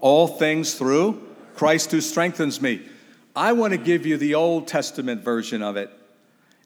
all 0.00 0.26
things 0.26 0.74
through 0.74 1.27
Christ 1.58 1.90
who 1.90 2.00
strengthens 2.00 2.62
me. 2.62 2.80
I 3.34 3.52
want 3.52 3.72
to 3.72 3.78
give 3.78 4.06
you 4.06 4.16
the 4.16 4.36
Old 4.36 4.68
Testament 4.68 5.24
version 5.24 5.60
of 5.60 5.76
it, 5.76 5.90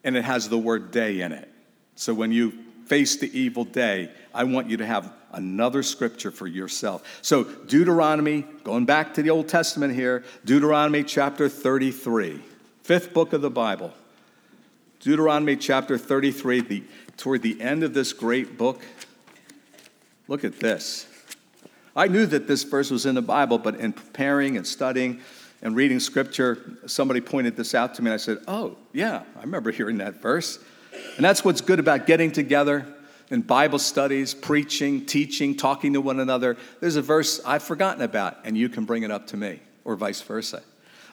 and 0.03 0.15
it 0.15 0.23
has 0.23 0.49
the 0.49 0.57
word 0.59 0.91
day 0.91 1.21
in 1.21 1.31
it. 1.31 1.51
So 1.95 2.13
when 2.13 2.31
you 2.31 2.53
face 2.85 3.15
the 3.15 3.35
evil 3.35 3.65
day, 3.65 4.11
I 4.35 4.43
want 4.43 4.69
you 4.69 4.77
to 4.77 4.85
have 4.85 5.11
another 5.31 5.81
scripture 5.81 6.29
for 6.29 6.45
yourself. 6.45 7.19
So, 7.23 7.43
Deuteronomy, 7.43 8.45
going 8.63 8.85
back 8.85 9.15
to 9.15 9.23
the 9.23 9.31
Old 9.31 9.47
Testament 9.47 9.95
here, 9.95 10.23
Deuteronomy 10.45 11.03
chapter 11.03 11.49
33, 11.49 12.39
fifth 12.83 13.15
book 13.15 13.33
of 13.33 13.41
the 13.41 13.49
Bible. 13.49 13.91
Deuteronomy 14.99 15.55
chapter 15.55 15.97
33, 15.97 16.61
the, 16.61 16.83
toward 17.17 17.41
the 17.41 17.59
end 17.59 17.81
of 17.81 17.95
this 17.95 18.13
great 18.13 18.59
book. 18.59 18.79
Look 20.27 20.43
at 20.43 20.59
this. 20.59 21.07
I 21.95 22.07
knew 22.07 22.25
that 22.25 22.47
this 22.47 22.63
verse 22.63 22.89
was 22.89 23.05
in 23.05 23.15
the 23.15 23.21
Bible, 23.21 23.57
but 23.57 23.75
in 23.75 23.93
preparing 23.93 24.57
and 24.57 24.65
studying 24.65 25.21
and 25.61 25.75
reading 25.75 25.99
scripture, 25.99 26.77
somebody 26.87 27.21
pointed 27.21 27.55
this 27.55 27.75
out 27.75 27.95
to 27.95 28.01
me, 28.01 28.09
and 28.09 28.13
I 28.13 28.17
said, 28.17 28.39
Oh, 28.47 28.77
yeah, 28.91 29.23
I 29.37 29.41
remember 29.41 29.71
hearing 29.71 29.97
that 29.99 30.21
verse. 30.21 30.59
And 31.15 31.25
that's 31.25 31.45
what's 31.45 31.61
good 31.61 31.79
about 31.79 32.05
getting 32.05 32.31
together 32.31 32.85
in 33.29 33.41
Bible 33.41 33.79
studies, 33.79 34.33
preaching, 34.33 35.05
teaching, 35.05 35.55
talking 35.55 35.93
to 35.93 36.01
one 36.01 36.19
another. 36.19 36.57
There's 36.81 36.95
a 36.95 37.01
verse 37.01 37.39
I've 37.45 37.63
forgotten 37.63 38.01
about, 38.01 38.37
and 38.43 38.57
you 38.57 38.69
can 38.69 38.85
bring 38.85 39.03
it 39.03 39.11
up 39.11 39.27
to 39.27 39.37
me, 39.37 39.59
or 39.85 39.95
vice 39.95 40.21
versa. 40.21 40.61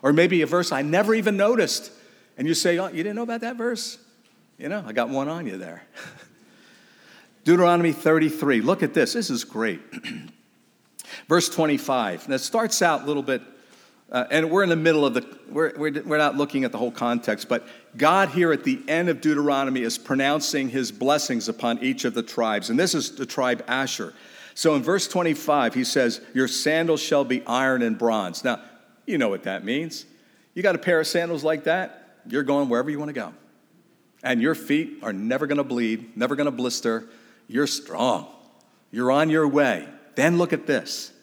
Or 0.02 0.12
maybe 0.12 0.42
a 0.42 0.46
verse 0.46 0.72
I 0.72 0.82
never 0.82 1.14
even 1.14 1.36
noticed, 1.36 1.92
and 2.36 2.48
you 2.48 2.54
say, 2.54 2.78
Oh, 2.78 2.88
you 2.88 3.02
didn't 3.02 3.16
know 3.16 3.22
about 3.22 3.42
that 3.42 3.56
verse? 3.56 3.98
You 4.58 4.68
know, 4.68 4.82
I 4.86 4.92
got 4.92 5.08
one 5.08 5.28
on 5.28 5.46
you 5.46 5.58
there. 5.58 5.82
Deuteronomy 7.44 7.92
33. 7.92 8.60
Look 8.60 8.82
at 8.82 8.92
this. 8.92 9.12
This 9.12 9.30
is 9.30 9.44
great. 9.44 9.80
Verse 11.28 11.48
25. 11.48 12.28
That 12.28 12.40
starts 12.40 12.82
out 12.82 13.02
a 13.02 13.06
little 13.06 13.22
bit, 13.22 13.42
uh, 14.10 14.24
and 14.30 14.50
we're 14.50 14.62
in 14.62 14.68
the 14.68 14.76
middle 14.76 15.04
of 15.04 15.14
the, 15.14 15.26
we're, 15.48 15.72
we're, 15.76 16.02
we're 16.02 16.18
not 16.18 16.36
looking 16.36 16.64
at 16.64 16.72
the 16.72 16.78
whole 16.78 16.90
context, 16.90 17.48
but 17.48 17.66
God 17.96 18.30
here 18.30 18.52
at 18.52 18.64
the 18.64 18.82
end 18.88 19.08
of 19.08 19.20
Deuteronomy 19.20 19.82
is 19.82 19.98
pronouncing 19.98 20.68
his 20.68 20.92
blessings 20.92 21.48
upon 21.48 21.78
each 21.80 22.04
of 22.04 22.14
the 22.14 22.22
tribes. 22.22 22.70
And 22.70 22.78
this 22.78 22.94
is 22.94 23.16
the 23.16 23.26
tribe 23.26 23.64
Asher. 23.68 24.14
So 24.54 24.74
in 24.74 24.82
verse 24.82 25.08
25, 25.08 25.74
he 25.74 25.84
says, 25.84 26.20
Your 26.34 26.48
sandals 26.48 27.00
shall 27.00 27.24
be 27.24 27.42
iron 27.46 27.82
and 27.82 27.96
bronze. 27.96 28.44
Now, 28.44 28.60
you 29.06 29.18
know 29.18 29.28
what 29.28 29.44
that 29.44 29.64
means. 29.64 30.04
You 30.54 30.62
got 30.62 30.74
a 30.74 30.78
pair 30.78 31.00
of 31.00 31.06
sandals 31.06 31.44
like 31.44 31.64
that, 31.64 32.18
you're 32.26 32.42
going 32.42 32.68
wherever 32.68 32.90
you 32.90 32.98
want 32.98 33.08
to 33.08 33.14
go. 33.14 33.32
And 34.22 34.42
your 34.42 34.54
feet 34.54 34.98
are 35.02 35.12
never 35.12 35.46
going 35.46 35.58
to 35.58 35.64
bleed, 35.64 36.16
never 36.16 36.36
going 36.36 36.46
to 36.46 36.50
blister. 36.50 37.08
You're 37.48 37.66
strong. 37.66 38.28
You're 38.90 39.10
on 39.10 39.30
your 39.30 39.48
way. 39.48 39.88
Then 40.20 40.36
look 40.36 40.52
at 40.52 40.66
this. 40.66 41.14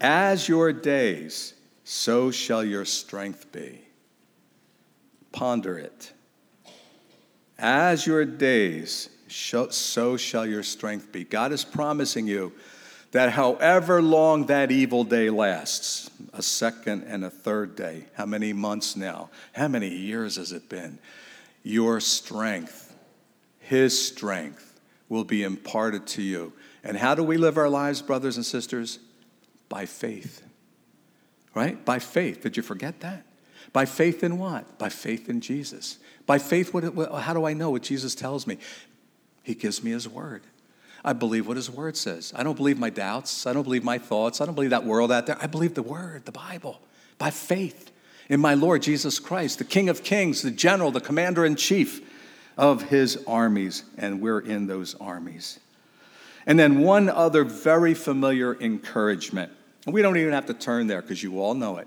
As 0.00 0.48
your 0.48 0.72
days, 0.72 1.52
so 1.84 2.30
shall 2.30 2.64
your 2.64 2.86
strength 2.86 3.52
be. 3.52 3.82
Ponder 5.32 5.76
it. 5.76 6.14
As 7.58 8.06
your 8.06 8.24
days, 8.24 9.10
so 9.28 10.16
shall 10.16 10.46
your 10.46 10.62
strength 10.62 11.12
be. 11.12 11.24
God 11.24 11.52
is 11.52 11.62
promising 11.62 12.26
you 12.26 12.54
that 13.12 13.32
however 13.32 14.00
long 14.00 14.46
that 14.46 14.70
evil 14.70 15.04
day 15.04 15.28
lasts, 15.28 16.08
a 16.32 16.40
second 16.40 17.02
and 17.02 17.26
a 17.26 17.30
third 17.30 17.76
day, 17.76 18.06
how 18.14 18.24
many 18.24 18.54
months 18.54 18.96
now? 18.96 19.28
How 19.52 19.68
many 19.68 19.94
years 19.94 20.36
has 20.36 20.52
it 20.52 20.70
been? 20.70 20.98
Your 21.64 22.00
strength, 22.00 22.96
His 23.58 24.08
strength, 24.08 24.80
will 25.10 25.24
be 25.24 25.42
imparted 25.42 26.06
to 26.06 26.22
you. 26.22 26.54
And 26.84 26.96
how 26.96 27.14
do 27.14 27.22
we 27.22 27.36
live 27.36 27.58
our 27.58 27.68
lives, 27.68 28.02
brothers 28.02 28.36
and 28.36 28.46
sisters? 28.46 28.98
By 29.68 29.86
faith. 29.86 30.42
Right? 31.54 31.84
By 31.84 31.98
faith. 31.98 32.42
Did 32.42 32.56
you 32.56 32.62
forget 32.62 33.00
that? 33.00 33.24
By 33.72 33.84
faith 33.84 34.22
in 34.22 34.38
what? 34.38 34.78
By 34.78 34.88
faith 34.88 35.28
in 35.28 35.40
Jesus. 35.40 35.98
By 36.26 36.38
faith, 36.38 36.72
what, 36.72 36.84
how 37.22 37.34
do 37.34 37.44
I 37.44 37.52
know 37.52 37.70
what 37.70 37.82
Jesus 37.82 38.14
tells 38.14 38.46
me? 38.46 38.58
He 39.42 39.54
gives 39.54 39.82
me 39.82 39.90
His 39.90 40.08
word. 40.08 40.42
I 41.04 41.12
believe 41.12 41.46
what 41.46 41.56
His 41.56 41.70
word 41.70 41.96
says. 41.96 42.32
I 42.34 42.42
don't 42.42 42.56
believe 42.56 42.78
my 42.78 42.90
doubts. 42.90 43.46
I 43.46 43.52
don't 43.52 43.62
believe 43.62 43.84
my 43.84 43.98
thoughts. 43.98 44.40
I 44.40 44.46
don't 44.46 44.54
believe 44.54 44.70
that 44.70 44.84
world 44.84 45.12
out 45.12 45.26
there. 45.26 45.38
I 45.40 45.46
believe 45.46 45.74
the 45.74 45.82
word, 45.82 46.24
the 46.24 46.32
Bible, 46.32 46.80
by 47.18 47.30
faith 47.30 47.90
in 48.28 48.40
my 48.40 48.54
Lord 48.54 48.82
Jesus 48.82 49.18
Christ, 49.18 49.58
the 49.58 49.64
King 49.64 49.88
of 49.88 50.02
Kings, 50.02 50.42
the 50.42 50.50
general, 50.50 50.90
the 50.90 51.00
commander 51.00 51.44
in 51.44 51.56
chief 51.56 52.00
of 52.56 52.82
His 52.82 53.22
armies. 53.26 53.84
And 53.96 54.20
we're 54.20 54.40
in 54.40 54.66
those 54.66 54.94
armies. 54.96 55.60
And 56.48 56.58
then 56.58 56.80
one 56.80 57.10
other 57.10 57.44
very 57.44 57.92
familiar 57.92 58.58
encouragement. 58.60 59.52
And 59.84 59.94
we 59.94 60.00
don't 60.00 60.16
even 60.16 60.32
have 60.32 60.46
to 60.46 60.54
turn 60.54 60.86
there 60.86 61.02
because 61.02 61.22
you 61.22 61.40
all 61.40 61.54
know 61.54 61.76
it. 61.76 61.86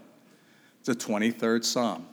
It's 0.80 0.88
The 0.88 0.96
23rd 0.96 1.66
Psalm. 1.66 2.06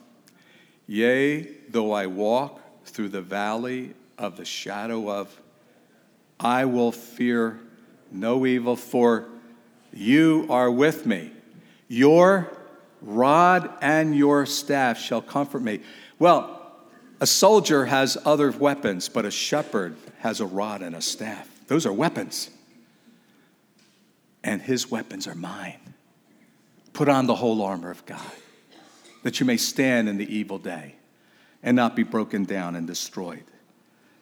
Yea, 0.86 1.42
though 1.68 1.92
I 1.92 2.06
walk 2.06 2.60
through 2.86 3.10
the 3.10 3.20
valley 3.20 3.92
of 4.16 4.38
the 4.38 4.46
shadow 4.46 5.10
of, 5.10 5.40
I 6.40 6.64
will 6.64 6.90
fear 6.90 7.60
no 8.10 8.46
evil, 8.46 8.76
for 8.76 9.26
you 9.92 10.46
are 10.48 10.70
with 10.70 11.04
me. 11.04 11.32
Your 11.86 12.50
rod 13.02 13.70
and 13.82 14.16
your 14.16 14.46
staff 14.46 14.98
shall 14.98 15.20
comfort 15.20 15.60
me. 15.60 15.80
Well, 16.18 16.72
a 17.20 17.26
soldier 17.26 17.84
has 17.84 18.16
other 18.24 18.50
weapons, 18.52 19.10
but 19.10 19.26
a 19.26 19.30
shepherd 19.30 19.96
has 20.20 20.40
a 20.40 20.46
rod 20.46 20.80
and 20.80 20.96
a 20.96 21.02
staff. 21.02 21.57
Those 21.68 21.86
are 21.86 21.92
weapons. 21.92 22.50
And 24.42 24.60
his 24.60 24.90
weapons 24.90 25.26
are 25.26 25.34
mine. 25.34 25.94
Put 26.92 27.08
on 27.08 27.26
the 27.26 27.34
whole 27.34 27.62
armor 27.62 27.90
of 27.90 28.04
God 28.06 28.20
that 29.22 29.40
you 29.40 29.46
may 29.46 29.56
stand 29.56 30.08
in 30.08 30.16
the 30.16 30.34
evil 30.34 30.58
day 30.58 30.94
and 31.62 31.76
not 31.76 31.96
be 31.96 32.02
broken 32.02 32.44
down 32.44 32.76
and 32.76 32.86
destroyed. 32.86 33.44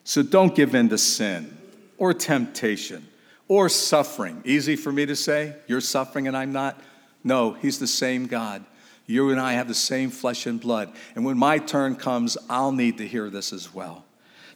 So 0.04 0.22
don't 0.22 0.54
give 0.54 0.74
in 0.74 0.88
to 0.88 0.98
sin 0.98 1.56
or 1.98 2.14
temptation 2.14 3.06
or 3.48 3.68
suffering. 3.68 4.42
Easy 4.44 4.74
for 4.76 4.90
me 4.90 5.06
to 5.06 5.16
say, 5.16 5.54
you're 5.66 5.80
suffering 5.80 6.26
and 6.28 6.36
I'm 6.36 6.52
not. 6.52 6.80
No, 7.22 7.52
He's 7.52 7.78
the 7.78 7.86
same 7.86 8.26
God. 8.26 8.64
You 9.06 9.30
and 9.30 9.40
I 9.40 9.52
have 9.52 9.68
the 9.68 9.74
same 9.74 10.10
flesh 10.10 10.46
and 10.46 10.60
blood. 10.60 10.92
And 11.14 11.24
when 11.24 11.38
my 11.38 11.58
turn 11.58 11.94
comes, 11.94 12.36
I'll 12.50 12.72
need 12.72 12.98
to 12.98 13.06
hear 13.06 13.30
this 13.30 13.52
as 13.52 13.72
well. 13.72 14.05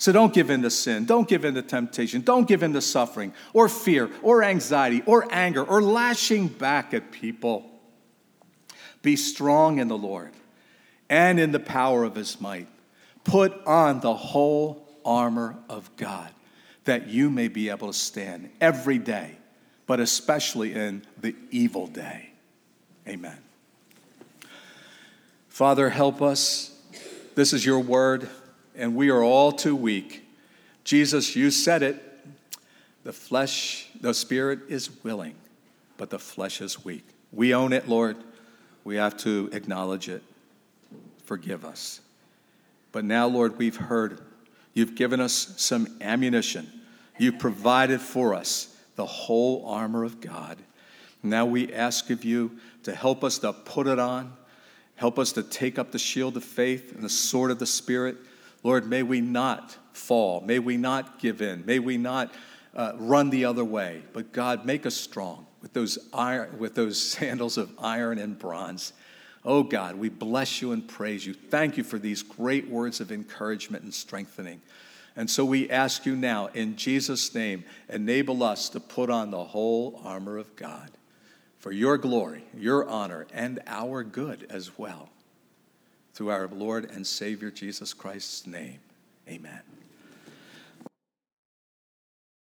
So 0.00 0.12
don't 0.12 0.32
give 0.32 0.48
in 0.48 0.62
to 0.62 0.70
sin. 0.70 1.04
Don't 1.04 1.28
give 1.28 1.44
in 1.44 1.54
to 1.56 1.62
temptation. 1.62 2.22
Don't 2.22 2.48
give 2.48 2.62
in 2.62 2.72
to 2.72 2.80
suffering 2.80 3.34
or 3.52 3.68
fear 3.68 4.10
or 4.22 4.42
anxiety 4.42 5.02
or 5.04 5.28
anger 5.30 5.62
or 5.62 5.82
lashing 5.82 6.48
back 6.48 6.94
at 6.94 7.12
people. 7.12 7.70
Be 9.02 9.14
strong 9.14 9.78
in 9.78 9.88
the 9.88 9.98
Lord 9.98 10.32
and 11.10 11.38
in 11.38 11.52
the 11.52 11.60
power 11.60 12.02
of 12.02 12.14
his 12.14 12.40
might. 12.40 12.66
Put 13.24 13.52
on 13.66 14.00
the 14.00 14.14
whole 14.14 14.88
armor 15.04 15.58
of 15.68 15.94
God 15.98 16.30
that 16.84 17.08
you 17.08 17.28
may 17.28 17.48
be 17.48 17.68
able 17.68 17.88
to 17.88 17.92
stand 17.92 18.48
every 18.58 18.96
day, 18.96 19.36
but 19.86 20.00
especially 20.00 20.72
in 20.72 21.02
the 21.20 21.36
evil 21.50 21.86
day. 21.86 22.30
Amen. 23.06 23.36
Father, 25.50 25.90
help 25.90 26.22
us. 26.22 26.74
This 27.34 27.52
is 27.52 27.66
your 27.66 27.80
word, 27.80 28.30
and 28.80 28.96
we 28.96 29.10
are 29.10 29.22
all 29.22 29.52
too 29.52 29.76
weak. 29.76 30.26
Jesus, 30.84 31.36
you 31.36 31.50
said 31.50 31.82
it. 31.82 32.02
The 33.04 33.12
flesh, 33.12 33.88
the 34.00 34.12
spirit 34.12 34.60
is 34.68 34.90
willing, 35.04 35.34
but 35.96 36.10
the 36.10 36.18
flesh 36.18 36.60
is 36.60 36.84
weak. 36.84 37.04
We 37.32 37.54
own 37.54 37.72
it, 37.72 37.88
Lord. 37.88 38.16
We 38.82 38.96
have 38.96 39.16
to 39.18 39.50
acknowledge 39.52 40.08
it. 40.08 40.22
Forgive 41.24 41.64
us. 41.64 42.00
But 42.92 43.04
now, 43.04 43.26
Lord, 43.26 43.58
we've 43.58 43.76
heard. 43.76 44.20
You've 44.74 44.94
given 44.94 45.20
us 45.20 45.54
some 45.56 45.86
ammunition. 46.00 46.70
You've 47.18 47.38
provided 47.38 48.00
for 48.00 48.34
us 48.34 48.76
the 48.96 49.06
whole 49.06 49.64
armor 49.66 50.04
of 50.04 50.20
God. 50.20 50.58
Now 51.22 51.44
we 51.44 51.72
ask 51.72 52.10
of 52.10 52.24
you 52.24 52.58
to 52.84 52.94
help 52.94 53.22
us 53.22 53.38
to 53.40 53.52
put 53.52 53.86
it 53.86 53.98
on. 53.98 54.32
Help 54.96 55.18
us 55.18 55.32
to 55.32 55.42
take 55.42 55.78
up 55.78 55.92
the 55.92 55.98
shield 55.98 56.36
of 56.36 56.44
faith 56.44 56.92
and 56.94 57.02
the 57.02 57.08
sword 57.08 57.50
of 57.50 57.58
the 57.58 57.66
Spirit. 57.66 58.16
Lord, 58.62 58.86
may 58.86 59.02
we 59.02 59.20
not 59.20 59.76
fall. 59.92 60.40
May 60.40 60.58
we 60.58 60.76
not 60.76 61.18
give 61.18 61.42
in. 61.42 61.64
May 61.66 61.78
we 61.78 61.96
not 61.96 62.32
uh, 62.74 62.92
run 62.96 63.30
the 63.30 63.44
other 63.44 63.64
way. 63.64 64.02
But 64.12 64.32
God, 64.32 64.64
make 64.64 64.86
us 64.86 64.94
strong 64.94 65.46
with 65.62 65.72
those, 65.72 65.98
iron, 66.12 66.58
with 66.58 66.74
those 66.74 67.00
sandals 67.12 67.56
of 67.56 67.70
iron 67.78 68.18
and 68.18 68.38
bronze. 68.38 68.92
Oh 69.44 69.62
God, 69.62 69.96
we 69.96 70.10
bless 70.10 70.60
you 70.60 70.72
and 70.72 70.86
praise 70.86 71.26
you. 71.26 71.32
Thank 71.32 71.76
you 71.76 71.84
for 71.84 71.98
these 71.98 72.22
great 72.22 72.68
words 72.68 73.00
of 73.00 73.10
encouragement 73.10 73.84
and 73.84 73.94
strengthening. 73.94 74.60
And 75.16 75.28
so 75.28 75.44
we 75.44 75.68
ask 75.70 76.06
you 76.06 76.14
now, 76.14 76.48
in 76.48 76.76
Jesus' 76.76 77.34
name, 77.34 77.64
enable 77.88 78.42
us 78.42 78.68
to 78.70 78.80
put 78.80 79.10
on 79.10 79.30
the 79.30 79.42
whole 79.42 80.00
armor 80.04 80.38
of 80.38 80.54
God 80.56 80.90
for 81.58 81.72
your 81.72 81.98
glory, 81.98 82.44
your 82.54 82.88
honor, 82.88 83.26
and 83.32 83.60
our 83.66 84.02
good 84.04 84.46
as 84.50 84.78
well. 84.78 85.08
Through 86.20 86.32
our 86.32 86.48
Lord 86.48 86.90
and 86.90 87.06
Savior 87.06 87.50
Jesus 87.50 87.94
Christ's 87.94 88.46
name, 88.46 88.80
amen. 89.26 89.62